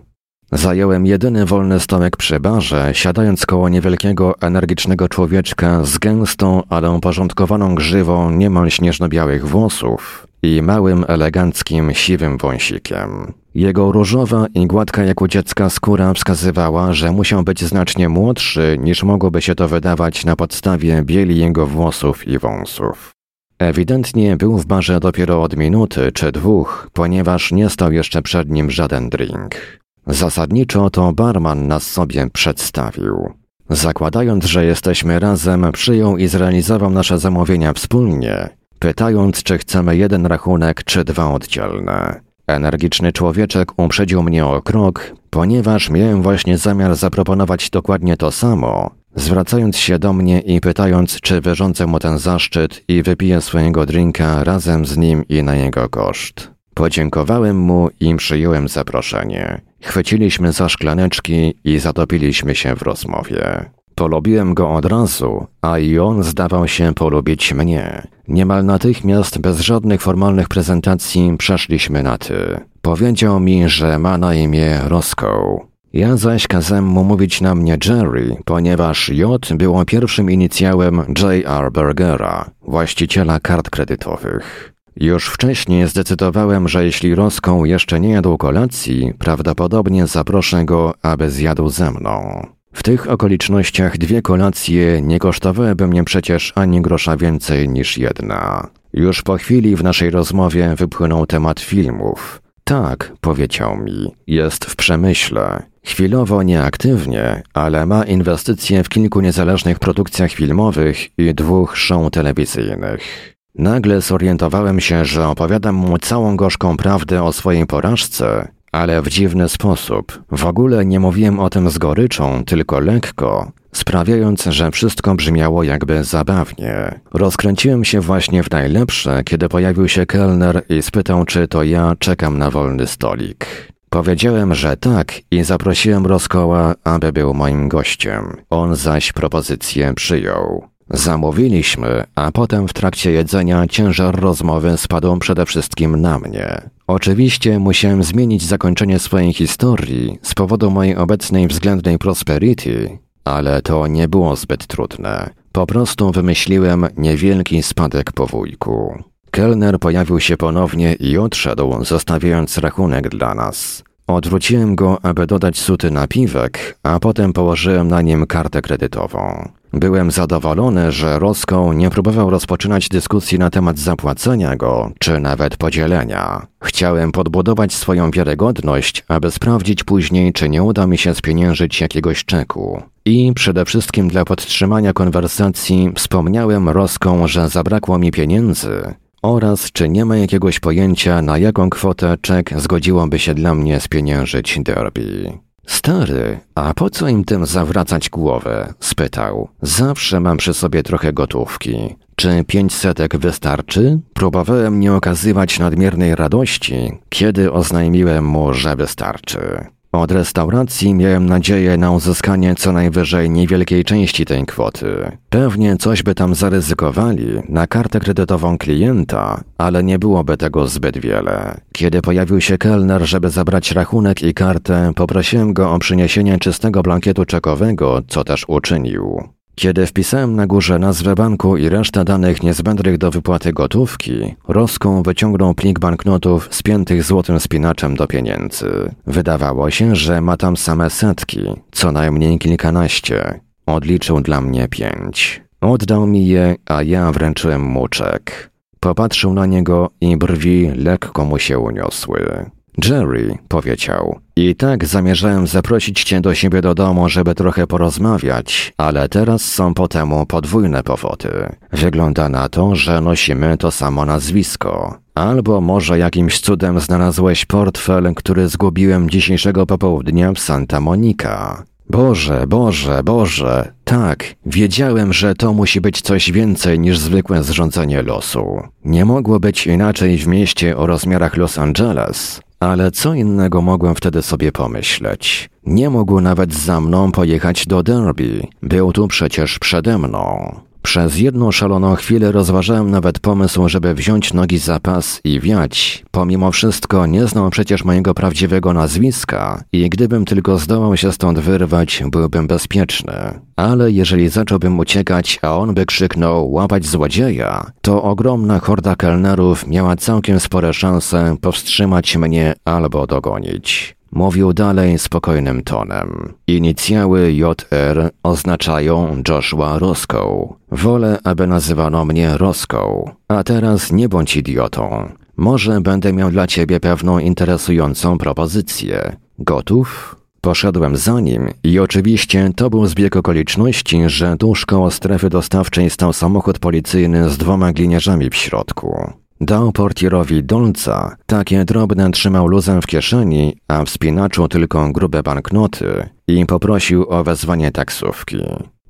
[0.52, 7.74] Zająłem jedyny wolny stołek przy barze, siadając koło niewielkiego, energicznego człowieczka z gęstą, ale uporządkowaną
[7.74, 13.32] grzywą niemal śnieżno-białych włosów i małym, eleganckim, siwym wąsikiem.
[13.54, 19.02] Jego różowa i gładka jak u dziecka skóra wskazywała, że musiał być znacznie młodszy niż
[19.02, 23.10] mogłoby się to wydawać na podstawie bieli jego włosów i wąsów.
[23.58, 28.70] Ewidentnie był w barze dopiero od minuty czy dwóch, ponieważ nie stał jeszcze przed nim
[28.70, 29.80] żaden drink.
[30.06, 33.34] Zasadniczo to barman nas sobie przedstawił.
[33.70, 40.84] Zakładając, że jesteśmy razem, przyjął i zrealizował nasze zamówienia wspólnie, pytając, czy chcemy jeden rachunek,
[40.84, 42.20] czy dwa oddzielne.
[42.46, 49.76] Energiczny człowieczek uprzedził mnie o krok, ponieważ miałem właśnie zamiar zaproponować dokładnie to samo, zwracając
[49.76, 54.86] się do mnie i pytając, czy wyrządzę mu ten zaszczyt i wypiję swojego drinka razem
[54.86, 56.50] z nim i na jego koszt.
[56.74, 59.69] Podziękowałem mu i przyjąłem zaproszenie.
[59.82, 63.70] Chwyciliśmy za szklaneczki i zatopiliśmy się w rozmowie.
[63.94, 68.06] Polubiłem go od razu, a i on zdawał się polubić mnie.
[68.28, 72.60] Niemal natychmiast, bez żadnych formalnych prezentacji, przeszliśmy na ty.
[72.82, 75.70] Powiedział mi, że ma na imię Roscoe.
[75.92, 81.72] Ja zaś kazałem mu mówić na mnie Jerry, ponieważ J było pierwszym inicjałem J.R.
[81.72, 84.72] Bergera, właściciela kart kredytowych.
[85.00, 91.68] Już wcześniej zdecydowałem, że jeśli Roską jeszcze nie jadł kolacji, prawdopodobnie zaproszę go, aby zjadł
[91.68, 92.46] ze mną.
[92.72, 98.68] W tych okolicznościach dwie kolacje nie kosztowałyby mnie przecież ani grosza więcej niż jedna.
[98.92, 102.42] Już po chwili w naszej rozmowie wypłynął temat filmów.
[102.64, 105.62] Tak, powiedział mi, jest w przemyśle.
[105.84, 113.39] Chwilowo nieaktywnie, ale ma inwestycje w kilku niezależnych produkcjach filmowych i dwóch show telewizyjnych.
[113.54, 119.48] Nagle zorientowałem się, że opowiadam mu całą gorzką prawdę o swojej porażce, ale w dziwny
[119.48, 120.22] sposób.
[120.30, 126.04] W ogóle nie mówiłem o tym z goryczą, tylko lekko, sprawiając, że wszystko brzmiało jakby
[126.04, 127.00] zabawnie.
[127.12, 132.38] Rozkręciłem się właśnie w najlepsze, kiedy pojawił się kelner i spytał, czy to ja czekam
[132.38, 133.46] na wolny stolik.
[133.90, 138.36] Powiedziałem, że tak i zaprosiłem Roskoła, aby był moim gościem.
[138.50, 140.69] On zaś propozycję przyjął.
[140.90, 146.70] Zamówiliśmy, a potem w trakcie jedzenia ciężar rozmowy spadł przede wszystkim na mnie.
[146.86, 154.08] Oczywiście musiałem zmienić zakończenie swojej historii z powodu mojej obecnej względnej prosperity, ale to nie
[154.08, 155.30] było zbyt trudne.
[155.52, 159.02] Po prostu wymyśliłem niewielki spadek po wujku.
[159.30, 163.82] Kelner pojawił się ponownie i odszedł, zostawiając rachunek dla nas.
[164.06, 169.48] Odwróciłem go, aby dodać suty napiwek, a potem położyłem na nim kartę kredytową.
[169.72, 176.46] Byłem zadowolony, że Roską nie próbował rozpoczynać dyskusji na temat zapłacenia go, czy nawet podzielenia.
[176.62, 182.82] Chciałem podbudować swoją wiarygodność, aby sprawdzić później, czy nie uda mi się spieniężyć jakiegoś czeku.
[183.04, 190.04] I przede wszystkim dla podtrzymania konwersacji wspomniałem Roską, że zabrakło mi pieniędzy, oraz czy nie
[190.04, 195.32] ma jakiegoś pojęcia, na jaką kwotę czek zgodziłoby się dla mnie spieniężyć Derby.
[195.66, 198.74] Stary, a po co im tym zawracać głowę?
[198.80, 199.48] spytał.
[199.62, 201.96] Zawsze mam przy sobie trochę gotówki.
[202.16, 203.98] Czy pięć setek wystarczy?
[204.14, 209.66] Próbowałem nie okazywać nadmiernej radości, kiedy oznajmiłem mu, że wystarczy.
[209.92, 215.16] Od restauracji miałem nadzieję na uzyskanie co najwyżej niewielkiej części tej kwoty.
[215.30, 221.60] Pewnie coś by tam zaryzykowali na kartę kredytową klienta, ale nie byłoby tego zbyt wiele.
[221.72, 227.24] Kiedy pojawił się kelner, żeby zabrać rachunek i kartę, poprosiłem go o przyniesienie czystego blankietu
[227.24, 229.39] czekowego, co też uczynił.
[229.60, 235.54] Kiedy wpisałem na górze nazwę banku i resztę danych niezbędnych do wypłaty gotówki, Roską wyciągnął
[235.54, 238.94] plik banknotów spiętych złotym spinaczem do pieniędzy.
[239.06, 241.40] Wydawało się, że ma tam same setki,
[241.72, 243.40] co najmniej kilkanaście.
[243.66, 245.42] Odliczył dla mnie pięć.
[245.60, 248.50] Oddał mi je, a ja wręczyłem mu czek.
[248.80, 252.50] Popatrzył na niego i brwi lekko mu się uniosły.
[252.84, 254.18] Jerry, powiedział.
[254.36, 259.74] I tak zamierzałem zaprosić cię do siebie do domu, żeby trochę porozmawiać, ale teraz są
[259.74, 261.30] po temu podwójne powody.
[261.72, 264.98] Wygląda na to, że nosimy to samo nazwisko.
[265.14, 271.64] Albo może jakimś cudem znalazłeś portfel, który zgubiłem dzisiejszego popołudnia w Santa Monica.
[271.90, 278.60] Boże, Boże, Boże, tak, wiedziałem, że to musi być coś więcej niż zwykłe zrządzenie losu.
[278.84, 282.40] Nie mogło być inaczej w mieście o rozmiarach Los Angeles.
[282.60, 285.50] Ale co innego mogłem wtedy sobie pomyśleć?
[285.66, 288.46] Nie mógł nawet za mną pojechać do Derby.
[288.62, 290.54] Był tu przecież przede mną.
[290.82, 296.04] Przez jedną szaloną chwilę rozważałem nawet pomysł, żeby wziąć nogi za pas i wiać.
[296.10, 302.02] Pomimo wszystko nie znał przecież mojego prawdziwego nazwiska i gdybym tylko zdołał się stąd wyrwać,
[302.06, 303.40] byłbym bezpieczny.
[303.56, 309.96] Ale jeżeli zacząłbym uciekać, a on by krzyknął łapać złodzieja, to ogromna horda kelnerów miała
[309.96, 313.99] całkiem spore szanse powstrzymać mnie albo dogonić.
[314.12, 316.34] Mówił dalej spokojnym tonem.
[316.46, 320.54] Inicjały JR oznaczają Joshua Roscoe.
[320.72, 323.10] Wolę, aby nazywano mnie Roscoe.
[323.28, 325.08] A teraz nie bądź idiotą.
[325.36, 329.16] Może będę miał dla ciebie pewną interesującą propozycję.
[329.38, 330.16] Gotów?
[330.40, 336.12] Poszedłem za nim i oczywiście to był zbieg okoliczności, że tuż koło strefy dostawczej stał
[336.12, 339.12] samochód policyjny z dwoma gliniarzami w środku.
[339.42, 346.08] Dał portierowi dolca, takie drobne trzymał luzem w kieszeni, a w spinaczu tylko grube banknoty
[346.28, 348.38] i poprosił o wezwanie taksówki.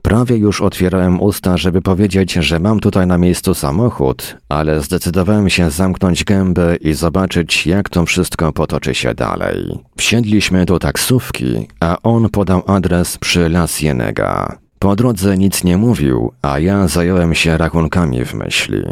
[0.02, 5.70] Prawie już otwierałem usta, żeby powiedzieć, że mam tutaj na miejscu samochód, ale zdecydowałem się
[5.70, 9.78] zamknąć gębę i zobaczyć, jak to wszystko potoczy się dalej.
[9.96, 14.56] Wsiedliśmy do taksówki, a on podał adres przy Las Jenega.
[14.78, 18.82] Po drodze nic nie mówił, a ja zająłem się rachunkami w myśli.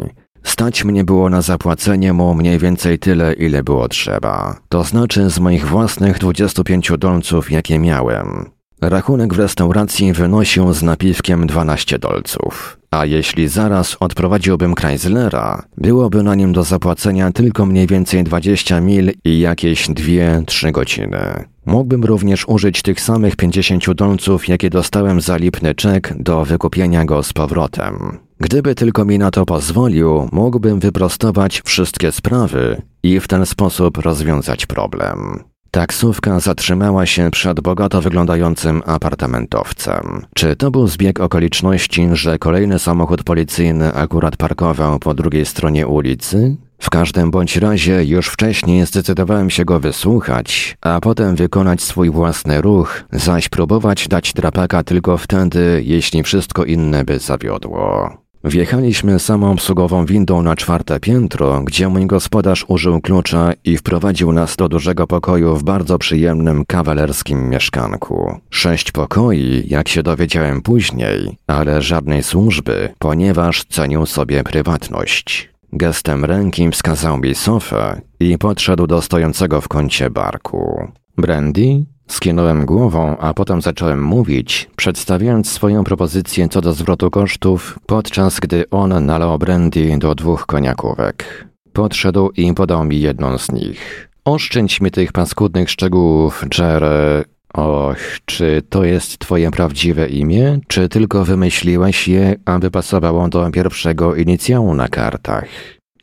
[0.49, 4.55] Stać mnie było na zapłacenie mu mniej więcej tyle, ile było trzeba.
[4.69, 8.49] To znaczy z moich własnych 25 dolców, jakie miałem.
[8.81, 12.77] Rachunek w restauracji wynosił z napiwkiem 12 dolców.
[12.91, 19.11] A jeśli zaraz odprowadziłbym Chryslera, byłoby na nim do zapłacenia tylko mniej więcej 20 mil
[19.23, 21.45] i jakieś 2-3 godziny.
[21.65, 27.23] Mógłbym również użyć tych samych 50 dolców, jakie dostałem za lipny czek do wykupienia go
[27.23, 28.28] z powrotem.
[28.39, 34.65] Gdyby tylko mi na to pozwolił, mógłbym wyprostować wszystkie sprawy i w ten sposób rozwiązać
[34.65, 35.43] problem.
[35.71, 40.25] Taksówka zatrzymała się przed bogato wyglądającym apartamentowcem.
[40.35, 46.57] Czy to był zbieg okoliczności, że kolejny samochód policyjny akurat parkował po drugiej stronie ulicy?
[46.79, 52.61] W każdym bądź razie już wcześniej zdecydowałem się go wysłuchać, a potem wykonać swój własny
[52.61, 58.09] ruch, zaś próbować dać drapaka tylko wtedy, jeśli wszystko inne by zawiodło.
[58.43, 64.69] Wjechaliśmy samoobsługową windą na czwarte piętro, gdzie mój gospodarz użył klucza i wprowadził nas do
[64.69, 68.39] dużego pokoju w bardzo przyjemnym kawalerskim mieszkanku.
[68.49, 75.49] Sześć pokoi, jak się dowiedziałem później, ale żadnej służby, ponieważ cenił sobie prywatność.
[75.73, 80.87] Gestem ręki wskazał mi sofę i podszedł do stojącego w kącie barku.
[81.17, 81.85] Brandy?
[82.09, 88.69] Skinąłem głową, a potem zacząłem mówić, przedstawiając swoją propozycję co do zwrotu kosztów, podczas gdy
[88.69, 91.47] on nalał brandy do dwóch koniakówek.
[91.73, 94.09] Podszedł i podał mi jedną z nich.
[94.25, 97.23] Oszczędź mi tych paskudnych szczegółów, Jerry.
[97.53, 104.15] Och, czy to jest twoje prawdziwe imię, czy tylko wymyśliłeś je, aby pasowało do pierwszego
[104.15, 105.47] inicjału na kartach?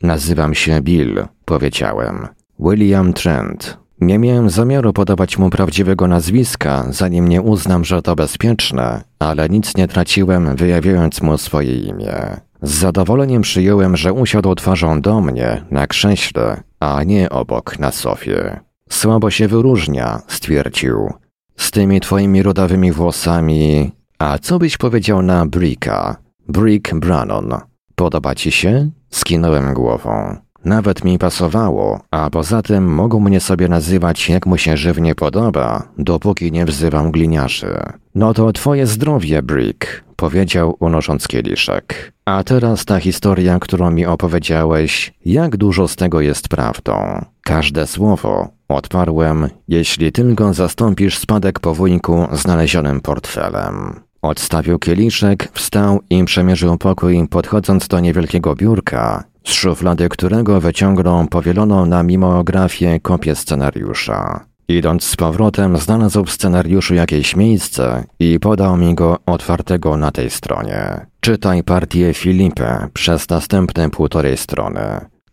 [0.01, 2.27] Nazywam się Bill, powiedziałem.
[2.59, 3.77] William Trent.
[4.01, 9.77] Nie miałem zamiaru podawać mu prawdziwego nazwiska, zanim nie uznam, że to bezpieczne, ale nic
[9.77, 12.15] nie traciłem, wyjawiając mu swoje imię.
[12.61, 18.59] Z zadowoleniem przyjąłem, że usiadł twarzą do mnie, na krześle, a nie obok na sofie.
[18.89, 21.13] Słabo się wyróżnia, stwierdził.
[21.57, 23.91] Z tymi twoimi rudawymi włosami.
[24.19, 26.17] A co byś powiedział na Bricka?
[26.47, 27.53] Brick Brannon.
[27.95, 28.89] Podoba ci się?
[29.09, 30.35] Skinąłem głową.
[30.65, 35.87] Nawet mi pasowało, a poza tym mogą mnie sobie nazywać jak mu się żywnie podoba,
[35.97, 37.79] dopóki nie wzywam gliniarzy.
[38.15, 42.13] No to twoje zdrowie, Brick, powiedział unosząc kieliszek.
[42.25, 47.25] A teraz ta historia, którą mi opowiedziałeś, jak dużo z tego jest prawdą?
[47.43, 53.99] Każde słowo, odparłem, jeśli tylko zastąpisz spadek po wujku znalezionym portfelem.
[54.21, 61.85] Odstawił kieliszek, wstał i przemierzył pokój, podchodząc do niewielkiego biurka, z szuflady którego wyciągnął powieloną
[61.85, 64.45] na mimografię kopię scenariusza.
[64.67, 70.29] Idąc z powrotem, znalazł w scenariuszu jakieś miejsce i podał mi go otwartego na tej
[70.29, 71.05] stronie.
[71.19, 74.81] Czytaj partię Filipę przez następne półtorej strony.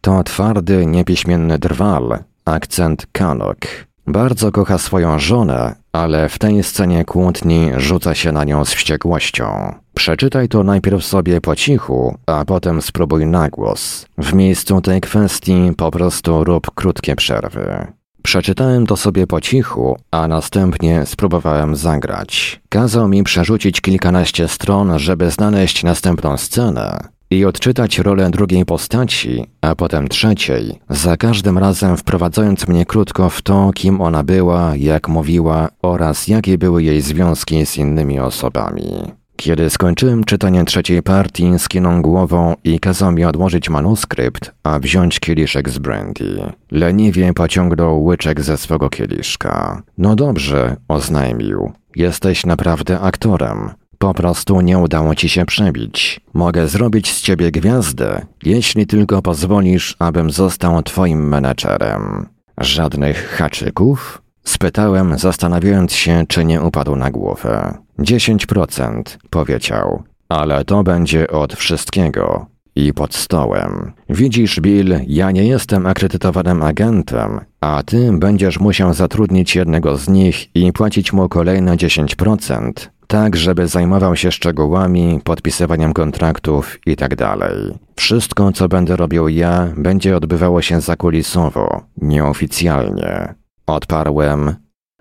[0.01, 3.59] To twardy, niepiśmienny drwal, akcent kanok.
[4.07, 9.75] Bardzo kocha swoją żonę, ale w tej scenie kłótni rzuca się na nią z wściekłością.
[9.95, 14.07] Przeczytaj to najpierw sobie po cichu, a potem spróbuj na głos.
[14.19, 17.87] W miejscu tej kwestii po prostu rób krótkie przerwy.
[18.23, 22.61] Przeczytałem to sobie po cichu, a następnie spróbowałem zagrać.
[22.69, 29.75] Kazał mi przerzucić kilkanaście stron, żeby znaleźć następną scenę i odczytać rolę drugiej postaci, a
[29.75, 35.69] potem trzeciej, za każdym razem wprowadzając mnie krótko w to, kim ona była, jak mówiła
[35.83, 39.13] oraz jakie były jej związki z innymi osobami.
[39.37, 45.69] Kiedy skończyłem czytanie trzeciej partii, skinął głową i kazał mi odłożyć manuskrypt, a wziąć kieliszek
[45.69, 46.53] z brandy.
[46.71, 49.83] Leniwie pociągnął łyczek ze swego kieliszka.
[49.99, 51.73] No dobrze, oznajmił.
[51.97, 53.71] Jesteś naprawdę aktorem.
[54.05, 56.21] Po prostu nie udało ci się przebić.
[56.35, 62.27] Mogę zrobić z ciebie gwiazdę, jeśli tylko pozwolisz, abym został twoim menedżerem.
[62.61, 64.23] Żadnych haczyków?
[64.45, 67.79] Spytałem, zastanawiając się, czy nie upadł na głowę.
[67.99, 70.03] Dziesięć procent, powiedział.
[70.29, 72.47] Ale to będzie od wszystkiego.
[72.77, 73.93] I pod stołem.
[74.09, 80.57] Widzisz, Bill, ja nie jestem akredytowanym agentem, a ty będziesz musiał zatrudnić jednego z nich
[80.57, 82.73] i płacić mu kolejne 10%,
[83.15, 87.17] tak żeby zajmował się szczegółami, podpisywaniem kontraktów itd.
[87.17, 87.39] Tak
[87.97, 93.35] Wszystko, co będę robił ja, będzie odbywało się zakulisowo, nieoficjalnie.
[93.67, 94.55] Odparłem,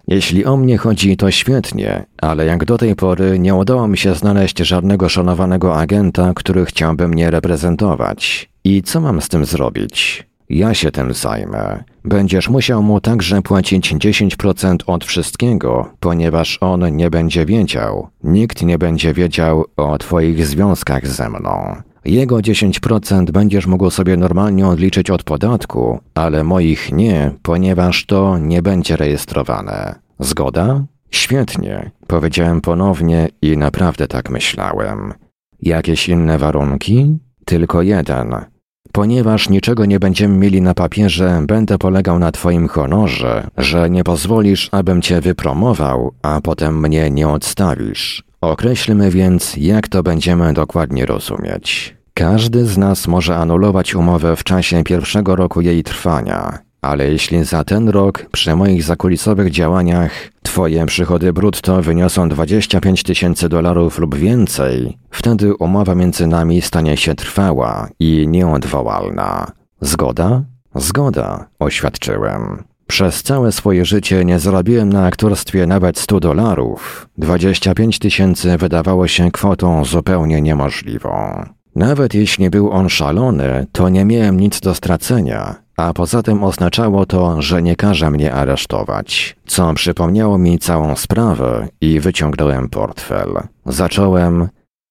[0.07, 4.15] jeśli o mnie chodzi, to świetnie, ale jak do tej pory nie udało mi się
[4.15, 8.49] znaleźć żadnego szanowanego agenta, który chciałby mnie reprezentować.
[8.63, 10.27] I co mam z tym zrobić?
[10.53, 11.83] Ja się tym zajmę.
[12.05, 18.07] Będziesz musiał mu także płacić 10% od wszystkiego, ponieważ on nie będzie wiedział.
[18.23, 21.75] Nikt nie będzie wiedział o twoich związkach ze mną.
[22.05, 28.61] Jego 10% będziesz mógł sobie normalnie odliczyć od podatku, ale moich nie, ponieważ to nie
[28.61, 29.95] będzie rejestrowane.
[30.19, 30.83] Zgoda?
[31.11, 35.13] Świetnie, powiedziałem ponownie i naprawdę tak myślałem.
[35.61, 37.17] Jakieś inne warunki?
[37.45, 38.52] Tylko jeden.
[38.91, 44.69] Ponieważ niczego nie będziemy mieli na papierze, będę polegał na Twoim honorze, że nie pozwolisz,
[44.71, 48.23] abym Cię wypromował, a potem mnie nie odstawisz.
[48.41, 51.95] Określmy więc, jak to będziemy dokładnie rozumieć.
[52.13, 57.63] Każdy z nas może anulować umowę w czasie pierwszego roku jej trwania, ale jeśli za
[57.63, 60.11] ten rok przy moich zakulisowych działaniach
[60.53, 67.15] Twoje przychody brutto wyniosą 25 tysięcy dolarów lub więcej, wtedy umowa między nami stanie się
[67.15, 69.51] trwała i nieodwołalna.
[69.81, 70.43] Zgoda?
[70.75, 72.63] Zgoda, oświadczyłem.
[72.87, 77.09] Przez całe swoje życie nie zarobiłem na aktorstwie nawet 100 dolarów.
[77.17, 81.45] 25 tysięcy wydawało się kwotą zupełnie niemożliwą.
[81.75, 87.05] Nawet jeśli był on szalony, to nie miałem nic do stracenia, a poza tym oznaczało
[87.05, 93.29] to, że nie każe mnie aresztować, co przypomniało mi całą sprawę i wyciągnąłem portfel.
[93.65, 94.49] Zacząłem,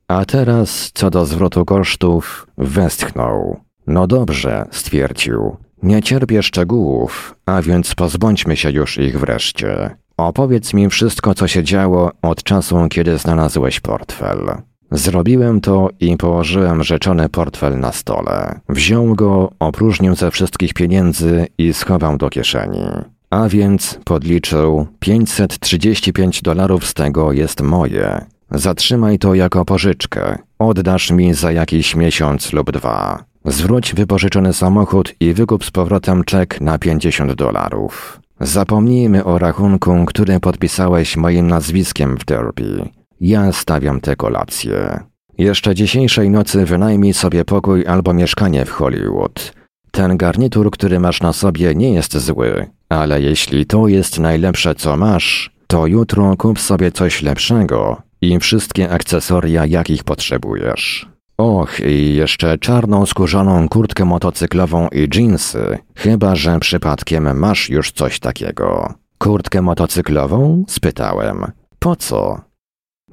[0.09, 3.61] a teraz co do zwrotu kosztów, westchnął.
[3.87, 5.57] No dobrze, stwierdził.
[5.83, 9.97] Nie cierpię szczegółów, a więc pozbądźmy się już ich wreszcie.
[10.17, 14.63] Opowiedz mi wszystko, co się działo od czasu, kiedy znalazłeś portfel.
[14.93, 18.61] Zrobiłem to i położyłem rzeczony portfel na stole.
[18.69, 22.83] Wziął go, opróżnił ze wszystkich pieniędzy i schował do kieszeni.
[23.31, 28.25] A więc podliczył 535 dolarów z tego jest moje.
[28.51, 30.39] Zatrzymaj to jako pożyczkę.
[30.59, 33.25] Oddasz mi za jakiś miesiąc lub dwa.
[33.45, 38.21] Zwróć wypożyczony samochód i wykup z powrotem czek na 50 dolarów.
[38.41, 42.89] Zapomnijmy o rachunku, który podpisałeś moim nazwiskiem w Derby.
[43.23, 45.01] Ja stawiam tę kolację.
[45.39, 49.53] Jeszcze dzisiejszej nocy wynajmij sobie pokój albo mieszkanie w Hollywood.
[49.91, 54.97] Ten garnitur, który masz na sobie, nie jest zły, ale jeśli to jest najlepsze, co
[54.97, 61.09] masz, to jutro kup sobie coś lepszego i wszystkie akcesoria, jakich potrzebujesz.
[61.39, 68.21] Och, i jeszcze czarną skórzaną kurtkę motocyklową i dżinsy, chyba że przypadkiem masz już coś
[68.21, 68.95] takiego.
[69.19, 70.65] Kurtkę motocyklową?
[70.69, 71.47] spytałem.
[71.79, 72.52] Po co?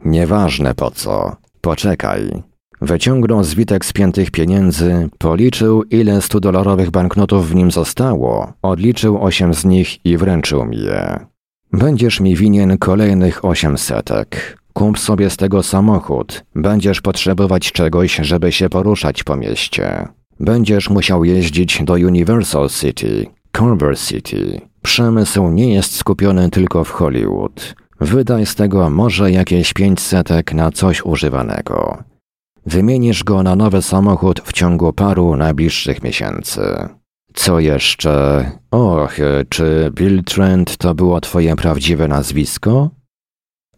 [0.05, 1.35] Nieważne po co.
[1.61, 2.43] Poczekaj.
[2.81, 10.05] Wyciągnął zwitek spiętych pieniędzy, policzył ile dolarowych banknotów w nim zostało, odliczył osiem z nich
[10.05, 11.19] i wręczył mi je.
[11.73, 14.59] Będziesz mi winien kolejnych osiem setek.
[14.73, 16.43] Kup sobie z tego samochód.
[16.55, 20.07] Będziesz potrzebować czegoś, żeby się poruszać po mieście.
[20.39, 23.25] Będziesz musiał jeździć do Universal City,
[23.57, 24.61] Culver City.
[24.81, 27.75] Przemysł nie jest skupiony tylko w Hollywood.
[28.01, 32.03] Wydaj z tego może jakieś pięć setek na coś używanego.
[32.65, 36.61] Wymienisz go na nowy samochód w ciągu paru najbliższych miesięcy.
[37.33, 38.45] Co jeszcze?
[38.71, 39.17] Och,
[39.49, 42.89] czy Bill Trent to było twoje prawdziwe nazwisko?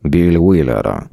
[0.06, 1.08] Bill Wheeler.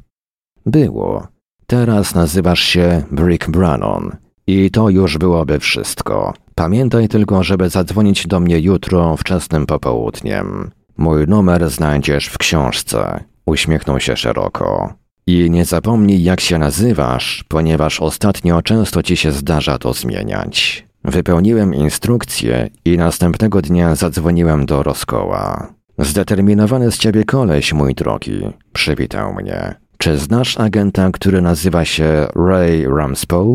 [0.65, 1.27] Było.
[1.67, 4.11] Teraz nazywasz się Brick Brannon.
[4.47, 6.33] I to już byłoby wszystko.
[6.55, 10.71] Pamiętaj tylko, żeby zadzwonić do mnie jutro wczesnym popołudniem.
[10.99, 13.23] Mój numer znajdziesz w książce.
[13.45, 14.93] Uśmiechnął się szeroko.
[15.27, 20.85] I nie zapomnij, jak się nazywasz, ponieważ ostatnio często ci się zdarza to zmieniać.
[21.03, 25.73] Wypełniłem instrukcję i następnego dnia zadzwoniłem do Roskoła.
[25.97, 28.41] Zdeterminowany z ciebie koleś, mój drogi,
[28.73, 29.75] przywitał mnie.
[29.97, 33.47] Czy znasz agenta, który nazywa się Ray Ramspow?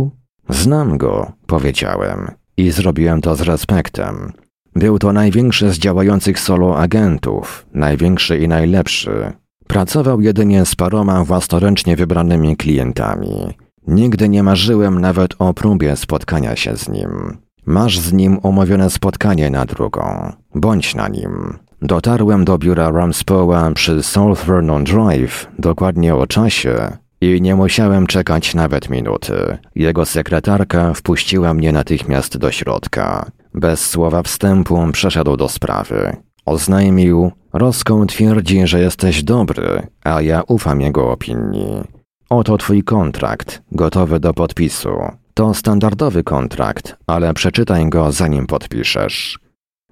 [0.48, 2.30] Znam go, powiedziałem.
[2.56, 4.32] I zrobiłem to z respektem.
[4.74, 9.32] Był to największy z działających solo agentów, największy i najlepszy.
[9.66, 13.54] Pracował jedynie z paroma własnoręcznie wybranymi klientami.
[13.86, 17.38] Nigdy nie marzyłem nawet o próbie spotkania się z nim.
[17.66, 20.32] Masz z nim umówione spotkanie na drugą.
[20.54, 21.58] Bądź na nim.
[21.82, 28.54] Dotarłem do biura Ramspoła przy South Vernon Drive dokładnie o czasie i nie musiałem czekać
[28.54, 29.58] nawet minuty.
[29.74, 33.30] Jego sekretarka wpuściła mnie natychmiast do środka.
[33.54, 36.16] Bez słowa wstępu przeszedł do sprawy.
[36.46, 41.82] Oznajmił, Roską twierdzi, że jesteś dobry, a ja ufam jego opinii.
[42.30, 44.90] Oto twój kontrakt, gotowy do podpisu.
[45.34, 49.38] To standardowy kontrakt, ale przeczytaj go zanim podpiszesz.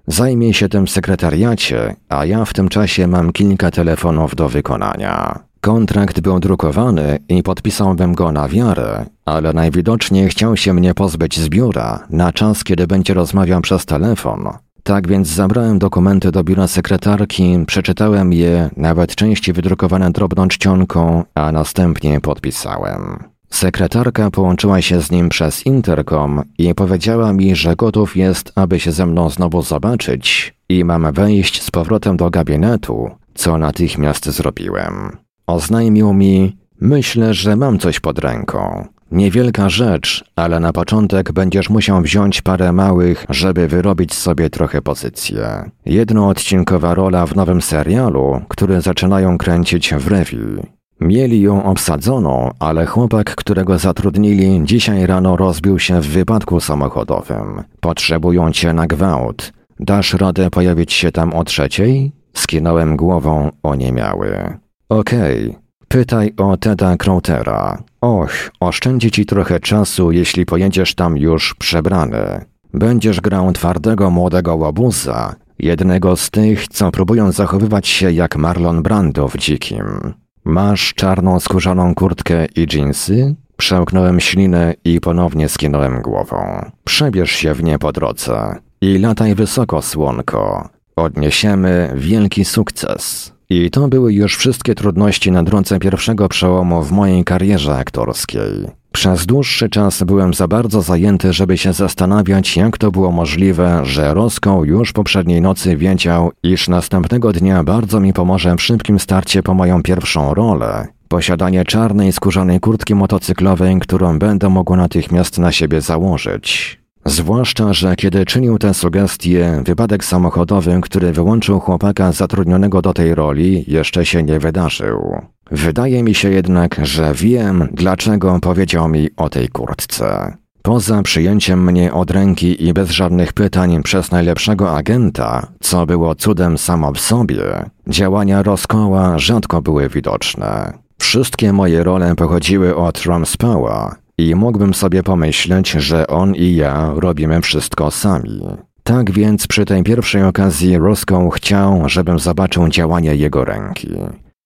[0.07, 5.39] Zajmij się tym w sekretariacie, a ja w tym czasie mam kilka telefonów do wykonania.
[5.63, 11.49] Kontrakt był drukowany i podpisałbym go na wiarę, ale najwidoczniej chciał się mnie pozbyć z
[11.49, 14.49] biura na czas, kiedy będzie rozmawiał przez telefon.
[14.83, 21.51] Tak więc zabrałem dokumenty do biura sekretarki, przeczytałem je, nawet części wydrukowane drobną czcionką, a
[21.51, 23.23] następnie podpisałem.
[23.49, 28.91] Sekretarka połączyła się z nim przez interkom i powiedziała mi, że gotów jest, aby się
[28.91, 35.22] ze mną znowu zobaczyć i mam wejść z powrotem do gabinetu, co natychmiast zrobiłem.
[35.47, 38.87] Oznajmił mi, myślę, że mam coś pod ręką.
[39.11, 45.71] Niewielka rzecz, ale na początek będziesz musiał wziąć parę małych, żeby wyrobić sobie trochę pozycję.
[45.85, 50.65] Jednoodcinkowa rola w nowym serialu, który zaczynają kręcić w review.
[50.99, 57.63] Mieli ją obsadzoną, ale chłopak, którego zatrudnili, dzisiaj rano rozbił się w wypadku samochodowym.
[57.79, 59.53] Potrzebują cię na gwałt.
[59.79, 62.11] Dasz radę pojawić się tam o trzeciej?
[62.33, 64.57] Skinąłem głową oniemiały.
[64.99, 65.49] Okej.
[65.49, 65.61] Okay.
[65.87, 67.83] Pytaj o Teda Croutera.
[68.01, 72.45] Och, oszczędzi ci trochę czasu, jeśli pojedziesz tam już przebrany.
[72.73, 79.27] Będziesz grał twardego młodego łobuza, jednego z tych, co próbują zachowywać się jak Marlon Brando
[79.27, 80.13] w Dzikim.
[80.45, 83.35] Masz czarną skórzaną kurtkę i dżinsy?
[83.57, 86.71] Przełknąłem ślinę i ponownie skinąłem głową.
[86.83, 90.69] Przebierz się w nie po drodze i lataj wysoko, słonko.
[90.95, 93.32] Odniesiemy wielki sukces.
[93.49, 98.67] I to były już wszystkie trudności na drodze pierwszego przełomu w mojej karierze aktorskiej.
[98.91, 104.13] Przez dłuższy czas byłem za bardzo zajęty, żeby się zastanawiać, jak to było możliwe, że
[104.13, 109.53] Roską już poprzedniej nocy wiedział, iż następnego dnia bardzo mi pomoże w szybkim starcie po
[109.53, 110.87] moją pierwszą rolę.
[111.07, 116.82] Posiadanie czarnej skórzanej kurtki motocyklowej, którą będę mógł natychmiast na siebie założyć.
[117.05, 123.63] Zwłaszcza, że kiedy czynił tę sugestię, wypadek samochodowy, który wyłączył chłopaka zatrudnionego do tej roli,
[123.67, 125.21] jeszcze się nie wydarzył.
[125.51, 130.37] Wydaje mi się jednak, że wiem, dlaczego powiedział mi o tej kurtce.
[130.61, 136.57] Poza przyjęciem mnie od ręki i bez żadnych pytań przez najlepszego agenta, co było cudem
[136.57, 140.73] samo w sobie, działania Roskoła rzadko były widoczne.
[140.97, 147.41] Wszystkie moje role pochodziły od Ramspała, i mógłbym sobie pomyśleć, że on i ja robimy
[147.41, 148.41] wszystko sami.
[148.83, 153.89] Tak więc przy tej pierwszej okazji Roscoe chciał, żebym zobaczył działanie jego ręki.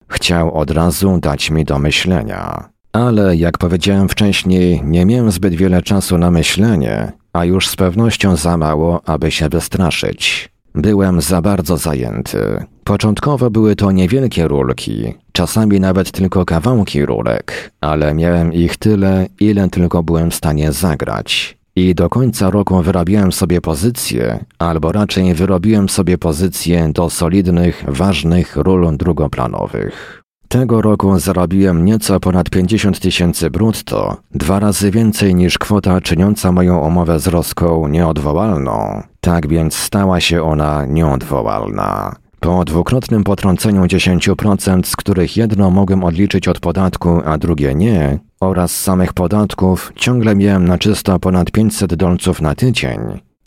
[0.08, 2.70] Chciał od razu dać mi do myślenia.
[2.94, 8.36] Ale jak powiedziałem wcześniej, nie miałem zbyt wiele czasu na myślenie, a już z pewnością
[8.36, 10.50] za mało, aby się wystraszyć.
[10.78, 12.66] Byłem za bardzo zajęty.
[12.84, 19.70] Początkowo były to niewielkie rulki, czasami nawet tylko kawałki rurek, ale miałem ich tyle, ile
[19.70, 21.58] tylko byłem w stanie zagrać.
[21.76, 28.56] I do końca roku wyrabiałem sobie pozycję, albo raczej wyrobiłem sobie pozycję do solidnych, ważnych
[28.56, 30.24] ról drugoplanowych.
[30.48, 36.80] Tego roku zarobiłem nieco ponad 50 tysięcy brutto, dwa razy więcej niż kwota czyniąca moją
[36.80, 39.04] umowę z Roską nieodwołalną.
[39.22, 42.16] Tak więc stała się ona nieodwołalna.
[42.40, 48.76] Po dwukrotnym potrąceniu 10%, z których jedno mogłem odliczyć od podatku, a drugie nie, oraz
[48.76, 53.00] samych podatków, ciągle miałem na czysto ponad 500 dolców na tydzień,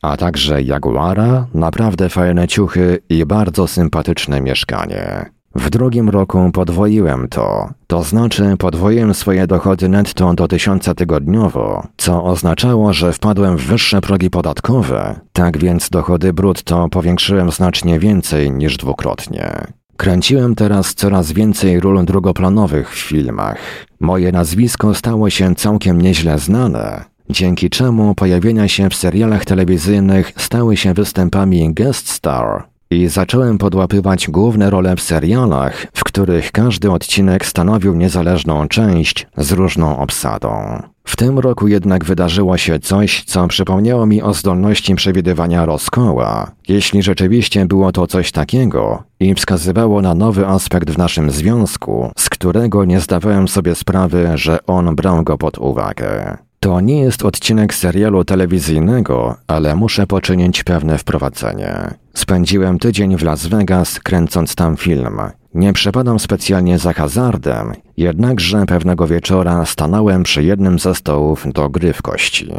[0.03, 5.40] a także Jaguara, naprawdę fajne ciuchy i bardzo sympatyczne mieszkanie.
[5.55, 12.25] W drugim roku podwoiłem to, to znaczy podwoiłem swoje dochody netto do tysiąca tygodniowo, co
[12.25, 18.77] oznaczało, że wpadłem w wyższe progi podatkowe, tak więc dochody brutto powiększyłem znacznie więcej niż
[18.77, 19.51] dwukrotnie.
[19.97, 23.59] Kręciłem teraz coraz więcej ról drugoplanowych w filmach.
[24.01, 30.77] Moje nazwisko stało się całkiem nieźle znane, dzięki czemu pojawienia się w serialach telewizyjnych stały
[30.77, 37.47] się występami guest star i zacząłem podłapywać główne role w serialach, w których każdy odcinek
[37.47, 40.83] stanowił niezależną część z różną obsadą.
[41.05, 47.03] W tym roku jednak wydarzyło się coś, co przypomniało mi o zdolności przewidywania rozkoła, jeśli
[47.03, 52.85] rzeczywiście było to coś takiego i wskazywało na nowy aspekt w naszym związku, z którego
[52.85, 56.37] nie zdawałem sobie sprawy, że on brał go pod uwagę.
[56.63, 61.95] To nie jest odcinek serialu telewizyjnego, ale muszę poczynić pewne wprowadzenie.
[62.15, 65.21] Spędziłem tydzień w Las Vegas, kręcąc tam film.
[65.55, 71.93] Nie przepadam specjalnie za hazardem, jednakże pewnego wieczora stanąłem przy jednym ze stołów do gry
[71.93, 72.53] w kości.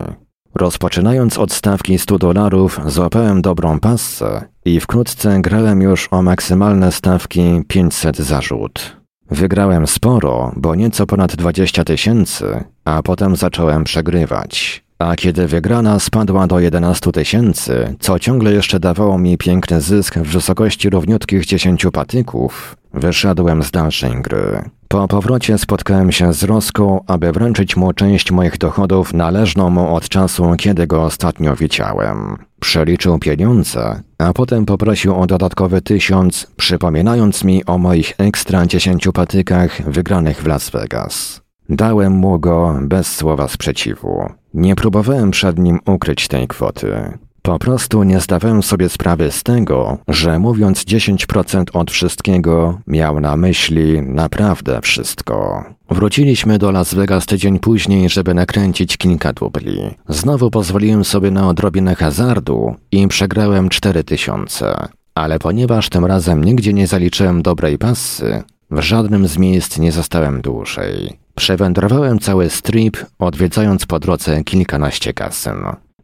[0.56, 7.62] Rozpoczynając od stawki 100 dolarów, złapałem dobrą passę i wkrótce grałem już o maksymalne stawki
[7.68, 9.01] 500 zarzut.
[9.32, 14.84] Wygrałem sporo, bo nieco ponad 20 tysięcy, a potem zacząłem przegrywać.
[15.00, 20.32] A kiedy wygrana spadła do 11 tysięcy, co ciągle jeszcze dawało mi piękny zysk w
[20.32, 24.70] wysokości równiutkich 10 patyków, wyszedłem z dalszej gry.
[24.92, 30.10] Po powrocie spotkałem się z Roską, aby wręczyć mu część moich dochodów należną mu od
[30.10, 32.38] czasu, kiedy go ostatnio widziałem.
[32.60, 39.92] Przeliczył pieniądze, a potem poprosił o dodatkowy tysiąc, przypominając mi o moich ekstra dziesięciu patykach
[39.92, 41.42] wygranych w Las Vegas.
[41.70, 44.30] Dałem mu go bez słowa sprzeciwu.
[44.54, 47.18] Nie próbowałem przed nim ukryć tej kwoty.
[47.42, 53.38] Po prostu nie zdawałem sobie sprawy z tego, że mówiąc 10% od wszystkiego, miał na
[53.38, 55.64] myśli naprawdę wszystko.
[55.90, 59.80] Wróciliśmy do Las Vegas tydzień później, żeby nakręcić kilka dubli.
[60.10, 64.88] Znowu pozwoliłem sobie na odrobinę hazardu i przegrałem 4000.
[65.16, 70.42] Ale ponieważ tym razem nigdzie nie zaliczyłem dobrej pasy, w żadnym z miejsc nie zostałem
[70.42, 71.20] dłużej.
[71.36, 75.58] Przewędrowałem cały strip, odwiedzając po drodze kilkanaście kasyn.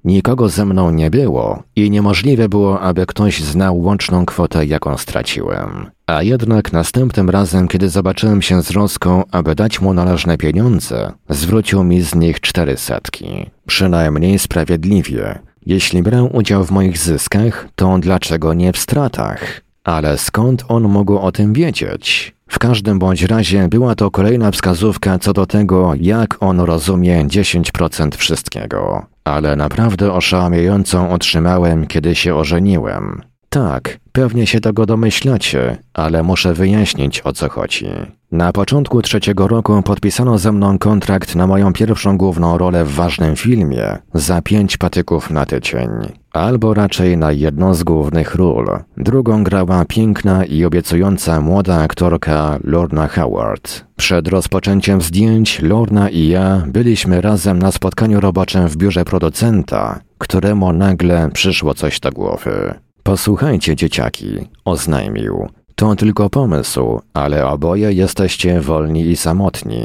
[0.08, 5.91] Nikogo ze mną nie było i niemożliwe było, aby ktoś znał łączną kwotę, jaką straciłem.
[6.05, 11.84] A jednak następnym razem, kiedy zobaczyłem się z Roską, aby dać mu należne pieniądze, zwrócił
[11.84, 13.49] mi z nich cztery setki.
[13.66, 15.39] Przynajmniej sprawiedliwie.
[15.66, 19.62] Jeśli brał udział w moich zyskach, to dlaczego nie w stratach?
[19.84, 22.37] Ale skąd on mógł o tym wiedzieć?
[22.48, 28.16] W każdym bądź razie była to kolejna wskazówka co do tego, jak on rozumie 10%
[28.16, 29.06] wszystkiego.
[29.24, 33.22] Ale naprawdę oszałamiającą otrzymałem, kiedy się ożeniłem.
[33.58, 37.88] Tak, pewnie się tego domyślacie, ale muszę wyjaśnić o co chodzi.
[38.32, 43.36] Na początku trzeciego roku podpisano ze mną kontrakt na moją pierwszą główną rolę w ważnym
[43.36, 45.89] filmie za pięć patyków na tydzień.
[46.34, 48.68] Albo raczej na jedną z głównych ról.
[48.97, 53.86] Drugą grała piękna i obiecująca młoda aktorka Lorna Howard.
[53.95, 60.74] Przed rozpoczęciem zdjęć Lorna i ja byliśmy razem na spotkaniu roboczym w biurze producenta, któremu
[60.74, 62.87] nagle przyszło coś do głowy.
[63.08, 64.28] Posłuchajcie, dzieciaki,
[64.66, 65.49] oznajmił.
[65.76, 69.84] To tylko pomysł, ale oboje jesteście wolni i samotni.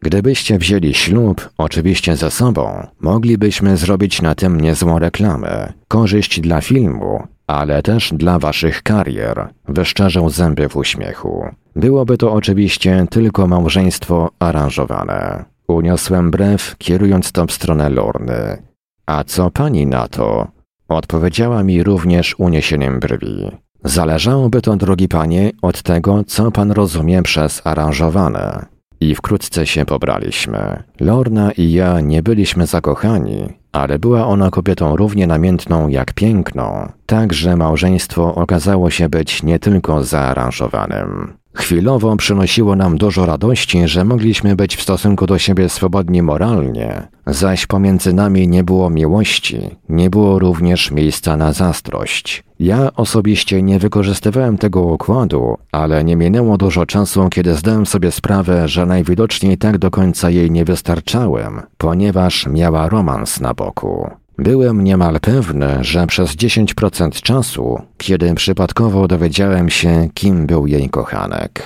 [0.00, 5.72] Gdybyście wzięli ślub, oczywiście ze sobą, moglibyśmy zrobić na tym niezłą reklamę.
[5.88, 9.48] Korzyść dla filmu, ale też dla waszych karier.
[9.68, 11.44] Wyszczerzał zęby w uśmiechu.
[11.76, 15.44] Byłoby to oczywiście tylko małżeństwo aranżowane.
[15.68, 18.62] Uniosłem brew, kierując to w stronę Lorny.
[19.06, 20.55] A co pani na to?
[20.88, 23.50] Odpowiedziała mi również uniesieniem brwi.
[23.84, 28.66] Zależałoby to, drogi panie, od tego, co pan rozumie przez aranżowane.
[29.00, 30.82] I wkrótce się pobraliśmy.
[31.00, 37.32] Lorna i ja nie byliśmy zakochani, ale była ona kobietą równie namiętną jak piękną, tak
[37.32, 41.32] że małżeństwo okazało się być nie tylko zaaranżowanym.
[41.56, 47.66] Chwilowo przynosiło nam dużo radości, że mogliśmy być w stosunku do siebie swobodni moralnie, zaś
[47.66, 52.44] pomiędzy nami nie było miłości, nie było również miejsca na zazdrość.
[52.60, 58.68] Ja osobiście nie wykorzystywałem tego układu, ale nie minęło dużo czasu, kiedy zdałem sobie sprawę,
[58.68, 64.10] że najwidoczniej tak do końca jej nie wystarczałem, ponieważ miała romans na boku.
[64.38, 71.62] Byłem niemal pewny, że przez 10% czasu, kiedy przypadkowo dowiedziałem się, kim był jej kochanek.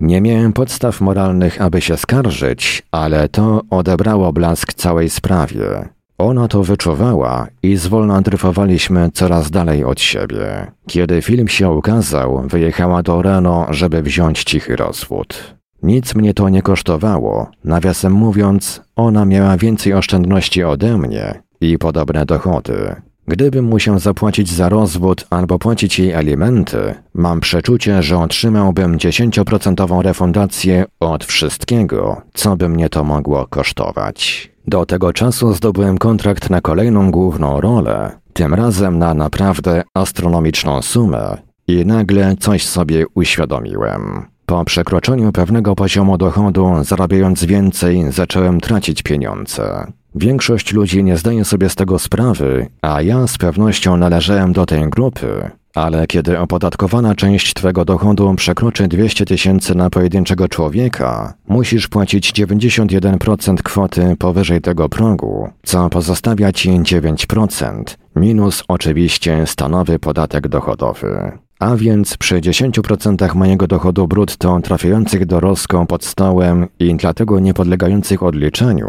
[0.00, 5.88] Nie miałem podstaw moralnych, aby się skarżyć, ale to odebrało blask całej sprawie.
[6.18, 10.72] Ona to wyczuwała i zwolna dryfowaliśmy coraz dalej od siebie.
[10.86, 15.54] Kiedy film się ukazał, wyjechała do Reno, żeby wziąć cichy rozwód.
[15.82, 17.50] Nic mnie to nie kosztowało.
[17.64, 22.96] Nawiasem mówiąc, ona miała więcej oszczędności ode mnie i podobne dochody.
[23.28, 30.84] Gdybym musiał zapłacić za rozwód albo płacić jej alimenty, mam przeczucie, że otrzymałbym 10% refundację
[31.00, 34.50] od wszystkiego, co by mnie to mogło kosztować.
[34.66, 41.36] Do tego czasu zdobyłem kontrakt na kolejną główną rolę, tym razem na naprawdę astronomiczną sumę
[41.68, 44.26] i nagle coś sobie uświadomiłem.
[44.46, 49.92] Po przekroczeniu pewnego poziomu dochodu, zarabiając więcej, zacząłem tracić pieniądze.
[50.14, 54.90] Większość ludzi nie zdaje sobie z tego sprawy, a ja z pewnością należałem do tej
[54.90, 55.50] grupy.
[55.74, 63.56] Ale kiedy opodatkowana część Twego dochodu przekroczy 200 tysięcy na pojedynczego człowieka, musisz płacić 91%
[63.56, 67.82] kwoty powyżej tego progu, co pozostawia Ci 9%,
[68.16, 71.32] minus oczywiście stanowy podatek dochodowy.
[71.58, 77.54] A więc przy 10% mojego dochodu brutto trafiających do Roską pod stołem i dlatego nie
[77.54, 78.88] podlegających odliczeniu,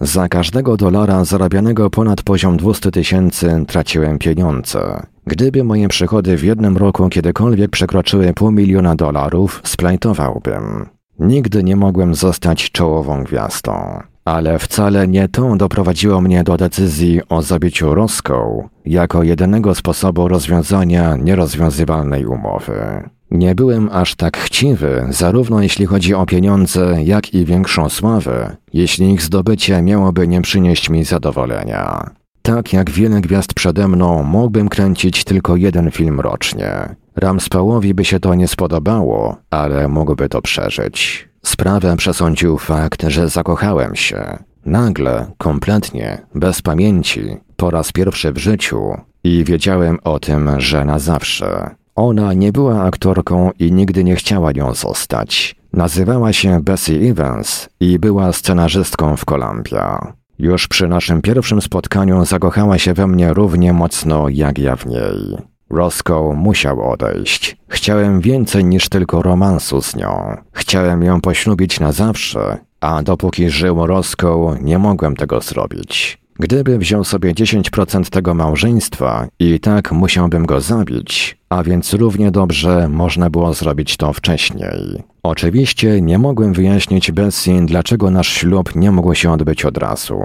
[0.00, 5.06] za każdego dolara zarabianego ponad poziom 200 tysięcy traciłem pieniądze.
[5.26, 10.86] Gdyby moje przychody w jednym roku kiedykolwiek przekroczyły pół miliona dolarów, splajtowałbym.
[11.18, 14.02] Nigdy nie mogłem zostać czołową gwiazdą.
[14.24, 21.16] Ale wcale nie to doprowadziło mnie do decyzji o zabiciu Roską jako jedynego sposobu rozwiązania
[21.16, 23.08] nierozwiązywalnej umowy.
[23.30, 29.12] Nie byłem aż tak chciwy, zarówno jeśli chodzi o pieniądze, jak i większą sławę, jeśli
[29.12, 32.10] ich zdobycie miałoby nie przynieść mi zadowolenia.
[32.42, 36.96] Tak jak wiele gwiazd przede mną, mógłbym kręcić tylko jeden film rocznie.
[37.16, 41.28] Ramspałowi by się to nie spodobało, ale mógłby to przeżyć.
[41.42, 44.38] Sprawę przesądził fakt, że zakochałem się.
[44.66, 50.98] Nagle, kompletnie, bez pamięci, po raz pierwszy w życiu i wiedziałem o tym, że na
[50.98, 51.77] zawsze.
[51.98, 55.56] Ona nie była aktorką i nigdy nie chciała nią zostać.
[55.72, 60.12] Nazywała się Bessie Evans i była scenarzystką w Columbia.
[60.38, 65.36] Już przy naszym pierwszym spotkaniu zakochała się we mnie równie mocno jak ja w niej.
[65.70, 67.56] Roscoe musiał odejść.
[67.68, 70.36] Chciałem więcej niż tylko romansu z nią.
[70.52, 76.18] Chciałem ją poślubić na zawsze, a dopóki żył Roscoe, nie mogłem tego zrobić.
[76.38, 82.88] Gdyby wziął sobie 10% tego małżeństwa i tak musiałbym go zabić, a więc równie dobrze
[82.88, 85.02] można było zrobić to wcześniej.
[85.22, 90.20] Oczywiście nie mogłem wyjaśnić Bessie, dlaczego nasz ślub nie mógł się odbyć od razu.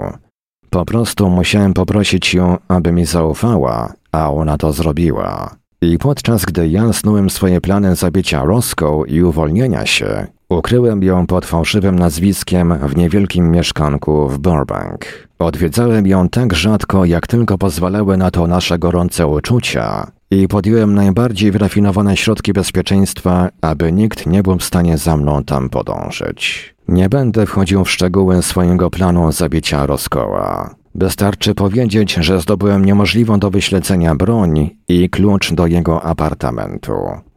[0.70, 5.56] Po prostu musiałem poprosić ją, aby mi zaufała, a ona to zrobiła.
[5.92, 11.46] I podczas gdy ja snułem swoje plany zabicia Roską i uwolnienia się, ukryłem ją pod
[11.46, 15.04] fałszywym nazwiskiem w niewielkim mieszkanku w Burbank.
[15.38, 21.50] Odwiedzałem ją tak rzadko, jak tylko pozwalały na to nasze gorące uczucia i podjąłem najbardziej
[21.50, 26.74] wyrafinowane środki bezpieczeństwa, aby nikt nie był w stanie za mną tam podążyć.
[26.88, 30.74] Nie będę wchodził w szczegóły swojego planu zabicia Roskoła.
[30.94, 36.92] Wystarczy powiedzieć, że zdobyłem niemożliwą do wyśledzenia broń i klucz do jego apartamentu.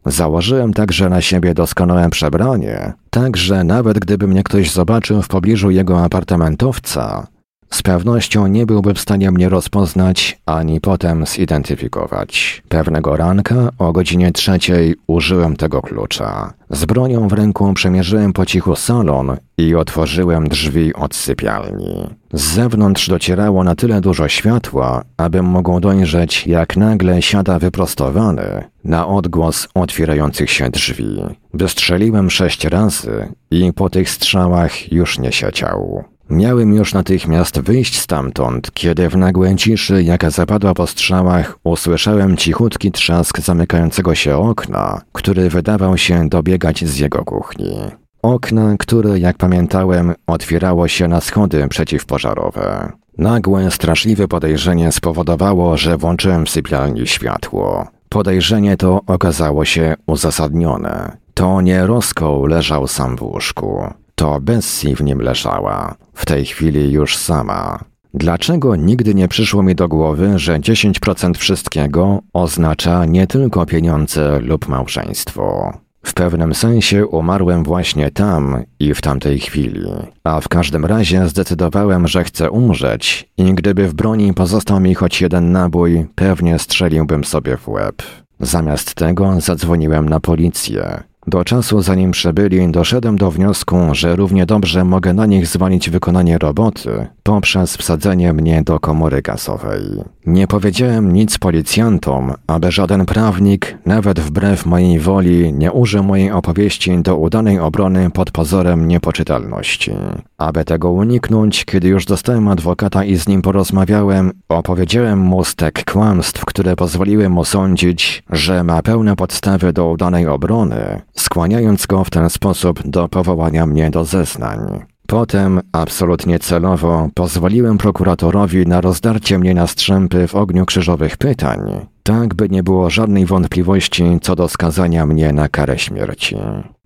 [0.06, 5.70] Założyłem także na siebie doskonałe przebranie, tak że nawet gdyby mnie ktoś zobaczył w pobliżu
[5.70, 7.26] jego apartamentowca,
[7.70, 12.62] z pewnością nie byłby w stanie mnie rozpoznać ani potem zidentyfikować.
[12.68, 16.52] Pewnego ranka o godzinie trzeciej użyłem tego klucza.
[16.70, 22.06] Z bronią w ręku przemierzyłem po cichu salon i otworzyłem drzwi od sypialni.
[22.32, 29.06] Z zewnątrz docierało na tyle dużo światła, abym mógł dojrzeć, jak nagle siada wyprostowany na
[29.06, 31.20] odgłos otwierających się drzwi.
[31.54, 36.04] Wystrzeliłem sześć razy i po tych strzałach już nie siedział.
[36.30, 42.92] Miałem już natychmiast wyjść stamtąd, kiedy w nagłej ciszy, jaka zapadła po strzałach, usłyszałem cichutki
[42.92, 47.76] trzask zamykającego się okna, który wydawał się dobiegać z jego kuchni.
[48.22, 52.92] Okna, które, jak pamiętałem, otwierało się na schody przeciwpożarowe.
[53.18, 57.86] Nagłe, straszliwe podejrzenie spowodowało, że włączyłem w sypialni światło.
[58.08, 61.16] Podejrzenie to okazało się uzasadnione.
[61.34, 63.86] To nie Roskoł leżał sam w łóżku.
[64.18, 67.84] To Bessie w nim leżała, w tej chwili już sama.
[68.14, 74.68] Dlaczego nigdy nie przyszło mi do głowy, że 10% wszystkiego oznacza nie tylko pieniądze lub
[74.68, 75.72] małżeństwo?
[76.04, 79.86] W pewnym sensie umarłem właśnie tam i w tamtej chwili,
[80.24, 85.20] a w każdym razie zdecydowałem, że chcę umrzeć i gdyby w broni pozostał mi choć
[85.20, 88.02] jeden nabój, pewnie strzeliłbym sobie w łeb.
[88.40, 91.02] Zamiast tego zadzwoniłem na policję.
[91.26, 96.38] Do czasu zanim przybyli, doszedłem do wniosku, że równie dobrze mogę na nich zwalić wykonanie
[96.38, 99.82] roboty poprzez wsadzenie mnie do komory gazowej.
[100.26, 106.98] Nie powiedziałem nic policjantom, aby żaden prawnik, nawet wbrew mojej woli, nie użył mojej opowieści
[107.02, 109.92] do udanej obrony pod pozorem niepoczytalności.
[110.38, 116.44] Aby tego uniknąć, kiedy już dostałem adwokata i z nim porozmawiałem, opowiedziałem mu stek kłamstw,
[116.44, 122.30] które pozwoliły mu sądzić, że ma pełne podstawy do udanej obrony, skłaniając go w ten
[122.30, 124.58] sposób do powołania mnie do zeznań.
[125.06, 131.60] Potem, absolutnie celowo, pozwoliłem prokuratorowi na rozdarcie mnie na strzępy w ogniu krzyżowych pytań,
[132.02, 136.36] tak by nie było żadnej wątpliwości co do skazania mnie na karę śmierci.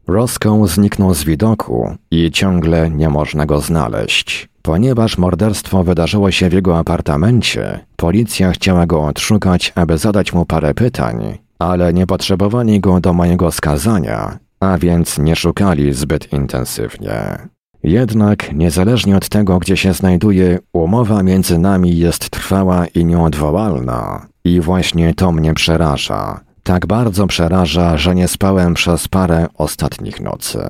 [0.06, 4.48] Roscoe zniknął z widoku i ciągle nie można go znaleźć.
[4.62, 10.74] Ponieważ morderstwo wydarzyło się w jego apartamencie, policja chciała go odszukać, aby zadać mu parę
[10.74, 17.38] pytań, ale nie potrzebowali go do mojego skazania, a więc nie szukali zbyt intensywnie.
[17.82, 24.26] Jednak, niezależnie od tego, gdzie się znajduje, umowa między nami jest trwała i nieodwołalna.
[24.44, 26.40] I właśnie to mnie przeraża.
[26.62, 30.60] Tak bardzo przeraża, że nie spałem przez parę ostatnich nocy.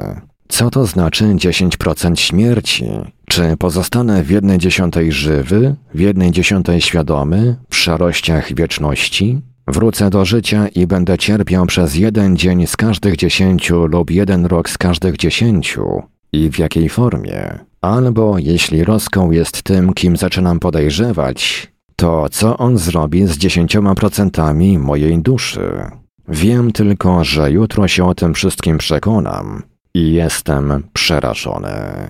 [0.49, 2.87] Co to znaczy 10% śmierci?
[3.29, 9.41] Czy pozostanę w jednej dziesiątej żywy, w jednej dziesiątej świadomy, w szarościach wieczności?
[9.67, 14.71] Wrócę do życia i będę cierpiał przez jeden dzień z każdych dziesięciu lub jeden rok
[14.71, 16.03] z każdych dziesięciu.
[16.33, 17.59] I w jakiej formie?
[17.81, 24.79] Albo jeśli Roską jest tym, kim zaczynam podejrzewać, to co on zrobi z dziesięcioma procentami
[24.79, 25.91] mojej duszy?
[26.29, 29.63] Wiem tylko, że jutro się o tym wszystkim przekonam
[29.95, 32.09] i jestem przerażony.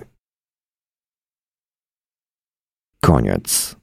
[3.01, 3.75] Koniec.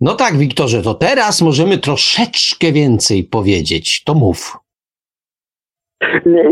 [0.00, 4.04] No tak, Wiktorze, to teraz możemy troszeczkę więcej powiedzieć.
[4.04, 4.56] To mów.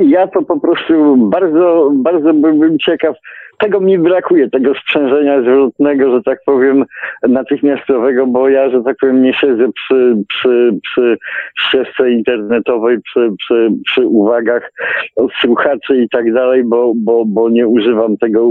[0.02, 3.16] Ja to po prostu bardzo, bardzo byłbym ciekaw.
[3.58, 6.84] Tego mi brakuje, tego sprzężenia zwrotnego, że tak powiem,
[7.28, 11.16] natychmiastowego, bo ja, że tak powiem, nie siedzę przy, przy, przy
[11.58, 14.72] ścieżce internetowej, przy, przy, przy uwagach
[15.16, 18.48] od słuchaczy i tak dalej, bo, bo, bo nie używam tego,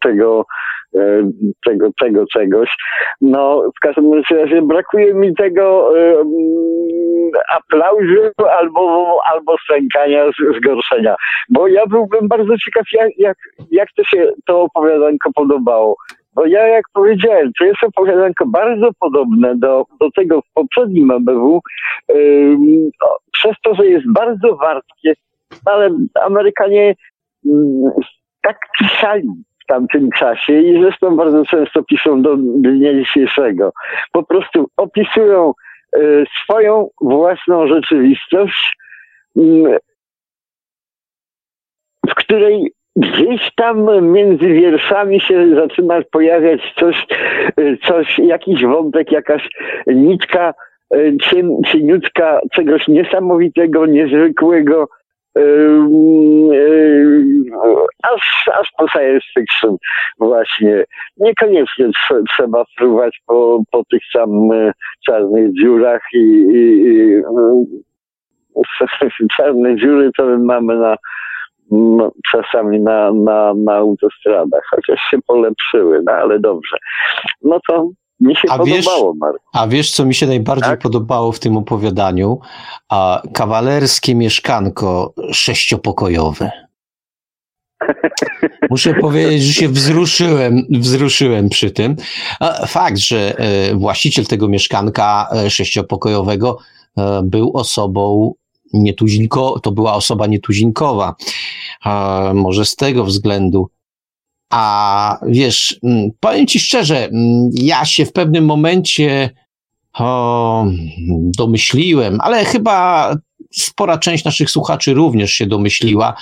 [0.00, 0.46] tego
[1.64, 2.76] tego, tego czegoś.
[3.20, 10.24] No, w każdym razie brakuje mi tego um, aplauzu albo, albo stękania,
[10.56, 11.16] zgorszenia.
[11.48, 13.38] Bo ja byłbym bardzo ciekaw, jak, jak,
[13.70, 15.96] jak to się to opowiadanko podobało.
[16.34, 21.60] Bo ja, jak powiedziałem, to jest opowiadanko bardzo podobne do, do tego w poprzednim ABW,
[22.08, 22.90] um,
[23.32, 25.14] przez to, że jest bardzo wartkie,
[25.64, 26.94] ale Amerykanie
[27.44, 27.90] um,
[28.42, 29.28] tak pisali
[29.70, 33.72] tamtym czasie i zresztą bardzo często piszą do dnia dzisiejszego.
[34.12, 35.52] Po prostu opisują
[35.96, 38.76] y, swoją własną rzeczywistość,
[39.38, 39.78] y,
[42.08, 47.06] w której gdzieś tam między wierszami się zaczyna pojawiać coś,
[47.60, 49.48] y, coś jakiś wątek, jakaś
[49.86, 50.54] nitka
[51.22, 54.88] cien, cieniutka czegoś niesamowitego, niezwykłego,
[58.02, 59.76] aż, aż po science fiction
[60.18, 60.84] właśnie.
[61.16, 61.90] Niekoniecznie
[62.28, 64.72] trzeba fruwać po, po tych sam e,
[65.06, 67.22] czarnych dziurach i, i, i
[69.36, 70.96] czarne dziury to my mamy na
[72.32, 76.76] czasami na, na, na autostradach, chociaż się polepszyły, no ale dobrze.
[77.42, 77.90] No to
[78.20, 80.80] mi się a podobało, wiesz, A wiesz, co mi się najbardziej tak?
[80.80, 82.38] podobało w tym opowiadaniu?
[82.88, 86.50] A, kawalerskie mieszkanko sześciopokojowe.
[88.70, 91.96] Muszę powiedzieć, że się wzruszyłem, wzruszyłem przy tym.
[92.66, 96.58] Fakt, że e, właściciel tego mieszkanka e, sześciopokojowego
[96.96, 98.34] e, był osobą
[98.72, 101.14] nietuzinko, to była osoba nietuzinkowa.
[102.34, 103.70] Może z tego względu
[104.50, 109.30] a wiesz, mm, powiem ci szczerze, mm, ja się w pewnym momencie
[109.98, 110.66] o,
[111.36, 113.14] domyśliłem, ale chyba
[113.52, 116.14] spora część naszych słuchaczy również się domyśliła,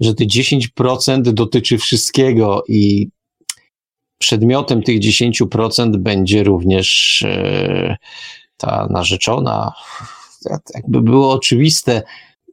[0.00, 3.08] że te 10% dotyczy wszystkiego i
[4.18, 7.96] przedmiotem tych 10% będzie również e,
[8.56, 9.72] ta narzeczona.
[10.74, 12.02] Jakby było oczywiste,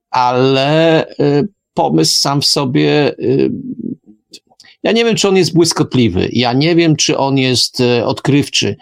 [0.09, 1.43] ale e,
[1.73, 3.13] pomysł sam w sobie e,
[4.83, 8.75] ja nie wiem, czy on jest błyskotliwy, ja nie wiem, czy on jest e, odkrywczy,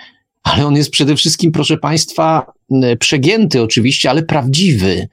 [0.43, 2.51] ale on jest przede wszystkim, proszę Państwa,
[2.99, 5.07] przegięty oczywiście, ale prawdziwy.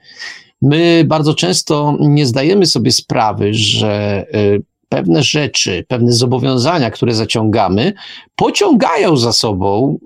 [0.61, 4.59] My bardzo często nie zdajemy sobie sprawy, że e,
[4.89, 7.93] pewne rzeczy, pewne zobowiązania, które zaciągamy,
[8.35, 9.99] pociągają za sobą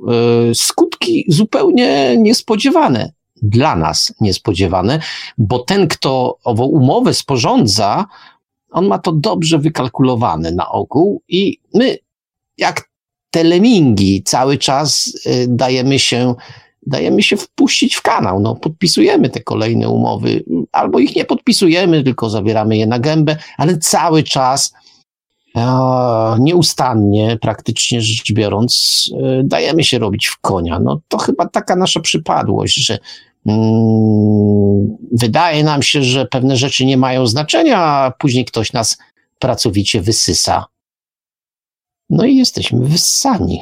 [0.52, 3.12] e, skutki zupełnie niespodziewane.
[3.44, 5.00] Dla nas niespodziewane,
[5.38, 8.06] bo ten, kto ową umowę sporządza,
[8.72, 11.98] on ma to dobrze wykalkulowane na ogół i my,
[12.58, 12.90] jak
[13.32, 16.36] te lemingi, cały czas y, dajemy się,
[16.88, 18.40] dajemy się wpuścić w kanał.
[18.40, 23.78] No, podpisujemy te kolejne umowy, albo ich nie podpisujemy, tylko zawieramy je na gębę, ale
[23.78, 24.74] cały czas
[26.40, 29.04] nieustannie, praktycznie rzecz biorąc,
[29.40, 30.80] y, dajemy się robić w konia.
[30.80, 33.00] No to chyba taka nasza przypadłość, że
[35.12, 39.04] wydaje nam się, że pewne rzeczy nie mają znaczenia, a później ktoś nas
[39.40, 40.66] pracowicie wysysa.
[42.10, 43.62] No i jesteśmy wyssani.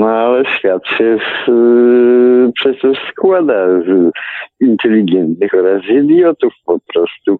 [0.00, 4.12] No ale świat się z, yy, przecież składa z
[4.60, 7.36] inteligentnych oraz idiotów po prostu.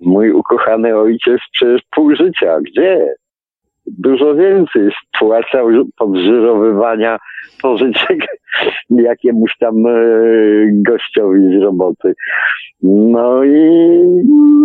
[0.00, 2.60] Mój ukochany ojciec przez pół życia.
[2.60, 3.14] Gdzie?
[3.86, 7.18] Dużo więcej spłacał podżyrowywania
[7.62, 8.18] pożyczek
[8.90, 9.92] jakiemuś tam e,
[10.72, 12.14] gościowi z roboty.
[12.82, 13.60] No i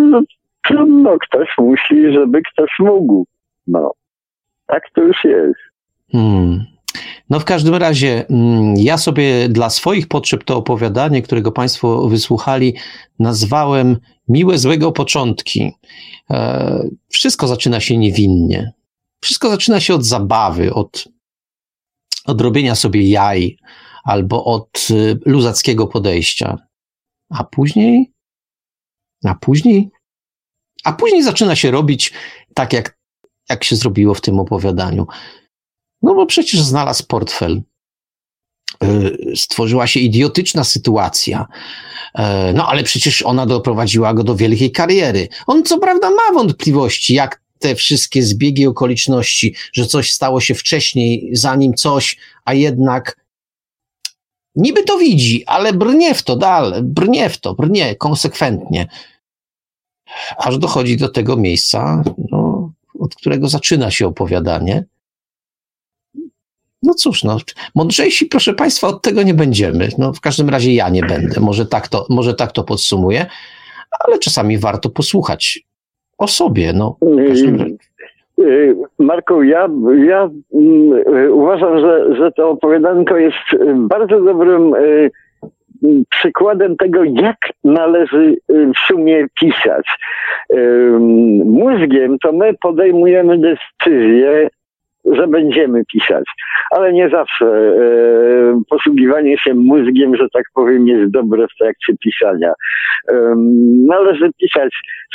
[0.09, 0.21] no,
[0.67, 3.25] trudno, ktoś musi, żeby ktoś mógł.
[3.67, 3.91] No,
[4.67, 5.59] tak to już jest.
[6.11, 6.59] Hmm.
[7.29, 12.73] No w każdym razie, mm, ja sobie dla swoich potrzeb to opowiadanie, którego Państwo wysłuchali,
[13.19, 13.97] nazwałem
[14.29, 15.71] Miłe złego początki.
[16.31, 18.71] E, wszystko zaczyna się niewinnie.
[19.27, 21.07] Wszystko zaczyna się od zabawy, od,
[22.25, 23.57] od robienia sobie jaj
[24.03, 26.57] albo od y, luzackiego podejścia.
[27.29, 28.13] A później,
[29.25, 29.89] a później,
[30.83, 32.13] a później zaczyna się robić
[32.53, 32.97] tak, jak,
[33.49, 35.07] jak się zrobiło w tym opowiadaniu.
[36.01, 37.61] No bo przecież znalazł portfel.
[38.83, 41.47] Y, stworzyła się idiotyczna sytuacja.
[42.19, 42.21] Y,
[42.53, 45.27] no ale przecież ona doprowadziła go do wielkiej kariery.
[45.47, 51.29] On co prawda ma wątpliwości, jak te wszystkie zbiegi okoliczności, że coś stało się wcześniej,
[51.33, 53.27] zanim coś, a jednak
[54.55, 58.87] niby to widzi, ale brnie w to dalej, brnie w to, brnie konsekwentnie.
[60.37, 64.85] Aż dochodzi do tego miejsca, no, od którego zaczyna się opowiadanie.
[66.83, 67.37] No cóż, no,
[67.75, 69.89] mądrzejsi, proszę Państwa, od tego nie będziemy.
[69.97, 71.39] No, w każdym razie ja nie będę.
[71.39, 73.25] Może tak to, może tak to podsumuję,
[73.99, 75.59] ale czasami warto posłuchać
[76.17, 76.73] o sobie.
[76.73, 76.97] No,
[78.39, 79.69] y, Marku, ja,
[80.05, 83.35] ja mm, uważam, że, że to opowiadanko jest
[83.75, 85.11] bardzo dobrym y,
[86.09, 89.85] przykładem tego, jak należy y, w sumie pisać.
[91.45, 94.49] Mózgiem to my podejmujemy decyzje
[95.11, 96.23] że będziemy pisać,
[96.71, 102.53] ale nie zawsze e, posługiwanie się mózgiem, że tak powiem, jest dobre w trakcie pisania.
[103.11, 103.35] E,
[103.87, 104.69] należy pisać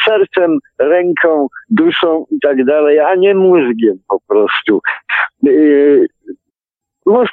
[0.04, 4.80] sercem, ręką, duszą i tak dalej, a nie mózgiem po prostu.
[5.46, 5.50] E,
[7.06, 7.32] mózg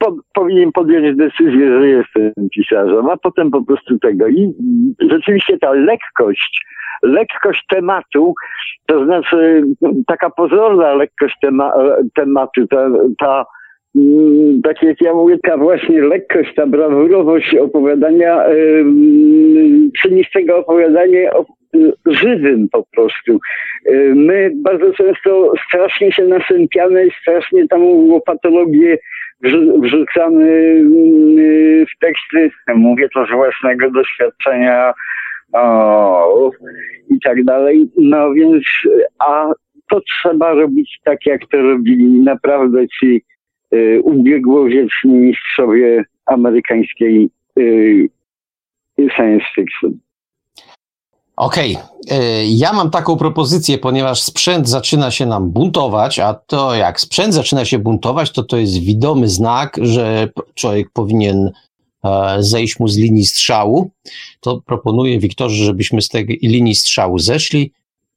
[0.00, 4.28] po, powinien podjąć decyzję, że jestem pisarzem, a potem po prostu tego.
[4.28, 4.54] I
[5.10, 6.66] rzeczywiście ta lekkość,
[7.02, 8.34] lekkość tematu,
[8.86, 9.62] to znaczy
[10.06, 11.72] taka pozorna lekkość tema,
[12.14, 13.44] tematu, ta, ta
[13.96, 18.84] mm, tak jak ja mówię, ta właśnie lekkość, ta brawurowość opowiadania yy,
[20.02, 21.30] czyni z tego opowiadanie
[22.06, 23.38] żywym po prostu.
[24.14, 27.80] My bardzo często strasznie się nasępiamy, strasznie tam
[28.26, 28.98] patologię
[29.82, 30.46] wrzucamy
[30.80, 34.92] mm, w teksty, mówię to z własnego doświadczenia
[35.52, 36.50] o,
[37.10, 37.90] i tak dalej.
[37.98, 38.64] No więc,
[39.18, 39.52] a
[39.90, 43.22] to trzeba robić tak, jak to robili naprawdę ci
[43.74, 48.08] y, ubiegłowieczni mistrzowie amerykańskiej y,
[49.16, 49.98] science fiction.
[51.40, 52.46] Okej, okay.
[52.46, 57.64] ja mam taką propozycję, ponieważ sprzęt zaczyna się nam buntować, a to jak sprzęt zaczyna
[57.64, 61.50] się buntować, to to jest widomy znak, że człowiek powinien
[62.04, 63.90] e, zejść mu z linii strzału.
[64.40, 67.72] To proponuję Wiktorze, żebyśmy z tej linii strzału zeszli,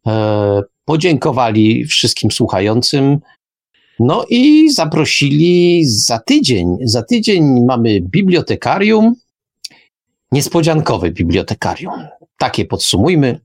[0.07, 3.19] e, podziękowali wszystkim słuchającym,
[3.99, 6.77] no i zaprosili za tydzień.
[6.81, 9.15] Za tydzień mamy bibliotekarium,
[10.31, 11.93] niespodziankowe bibliotekarium
[12.37, 13.39] takie podsumujmy.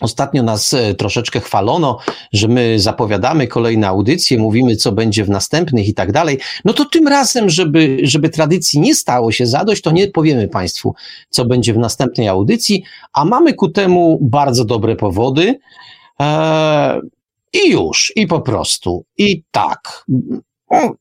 [0.00, 1.98] Ostatnio nas e, troszeczkę chwalono,
[2.32, 6.38] że my zapowiadamy kolejne audycje, mówimy, co będzie w następnych i tak dalej.
[6.64, 10.94] No to tym razem, żeby, żeby tradycji nie stało się zadość, to nie powiemy Państwu,
[11.30, 15.58] co będzie w następnej audycji, a mamy ku temu bardzo dobre powody.
[16.18, 17.00] Eee,
[17.52, 19.04] I już, i po prostu.
[19.18, 20.04] I tak.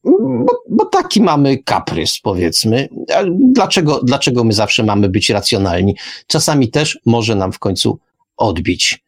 [0.04, 2.88] Bo, bo, taki mamy kaprys, powiedzmy.
[3.32, 5.96] Dlaczego, dlaczego my zawsze mamy być racjonalni?
[6.28, 8.00] Czasami też może nam w końcu
[8.38, 9.04] odbić.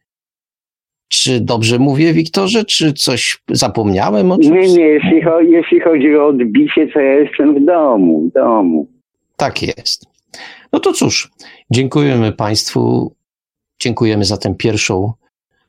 [1.08, 4.32] Czy dobrze mówię, Wiktorze, czy coś zapomniałem?
[4.32, 8.32] O nie, nie, jeśli chodzi, jeśli chodzi o odbicie, to ja jestem w domu, w
[8.32, 8.88] domu.
[9.36, 10.06] Tak jest.
[10.72, 11.30] No to cóż,
[11.70, 13.12] dziękujemy Państwu.
[13.80, 15.12] Dziękujemy za tę pierwszą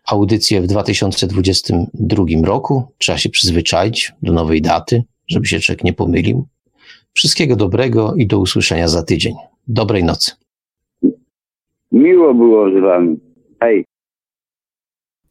[0.07, 2.83] audycję w 2022 roku.
[2.97, 6.47] Trzeba się przyzwyczaić do nowej daty, żeby się człowiek nie pomylił.
[7.13, 9.35] Wszystkiego dobrego i do usłyszenia za tydzień.
[9.67, 10.31] Dobrej nocy.
[11.91, 13.17] Miło było z wami.
[13.59, 13.85] Hej.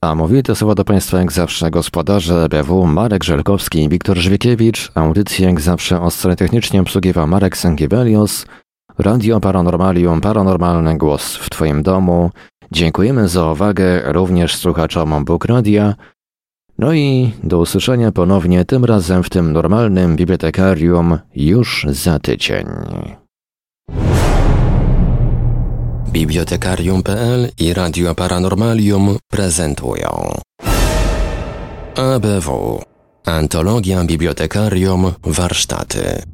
[0.01, 4.93] A mówili te słowa do Państwa jak zawsze gospodarze BW Marek Żelkowski i Wiktor Żwikiewicz.
[4.95, 8.47] Audycję jak zawsze o stronie technicznie obsługiwał Marek Sankiewelios.
[8.99, 12.31] Radio Paranormalium, paranormalny głos w Twoim domu.
[12.75, 15.95] Dziękujemy za uwagę również słuchaczom Bóg Radia.
[16.79, 22.67] No i do usłyszenia ponownie, tym razem w tym normalnym bibliotekarium już za tydzień.
[26.13, 30.35] Bibliotekarium.pl i Radio Paranormalium prezentują
[31.97, 32.83] ABW
[33.25, 36.34] Antologia Bibliotekarium Warsztaty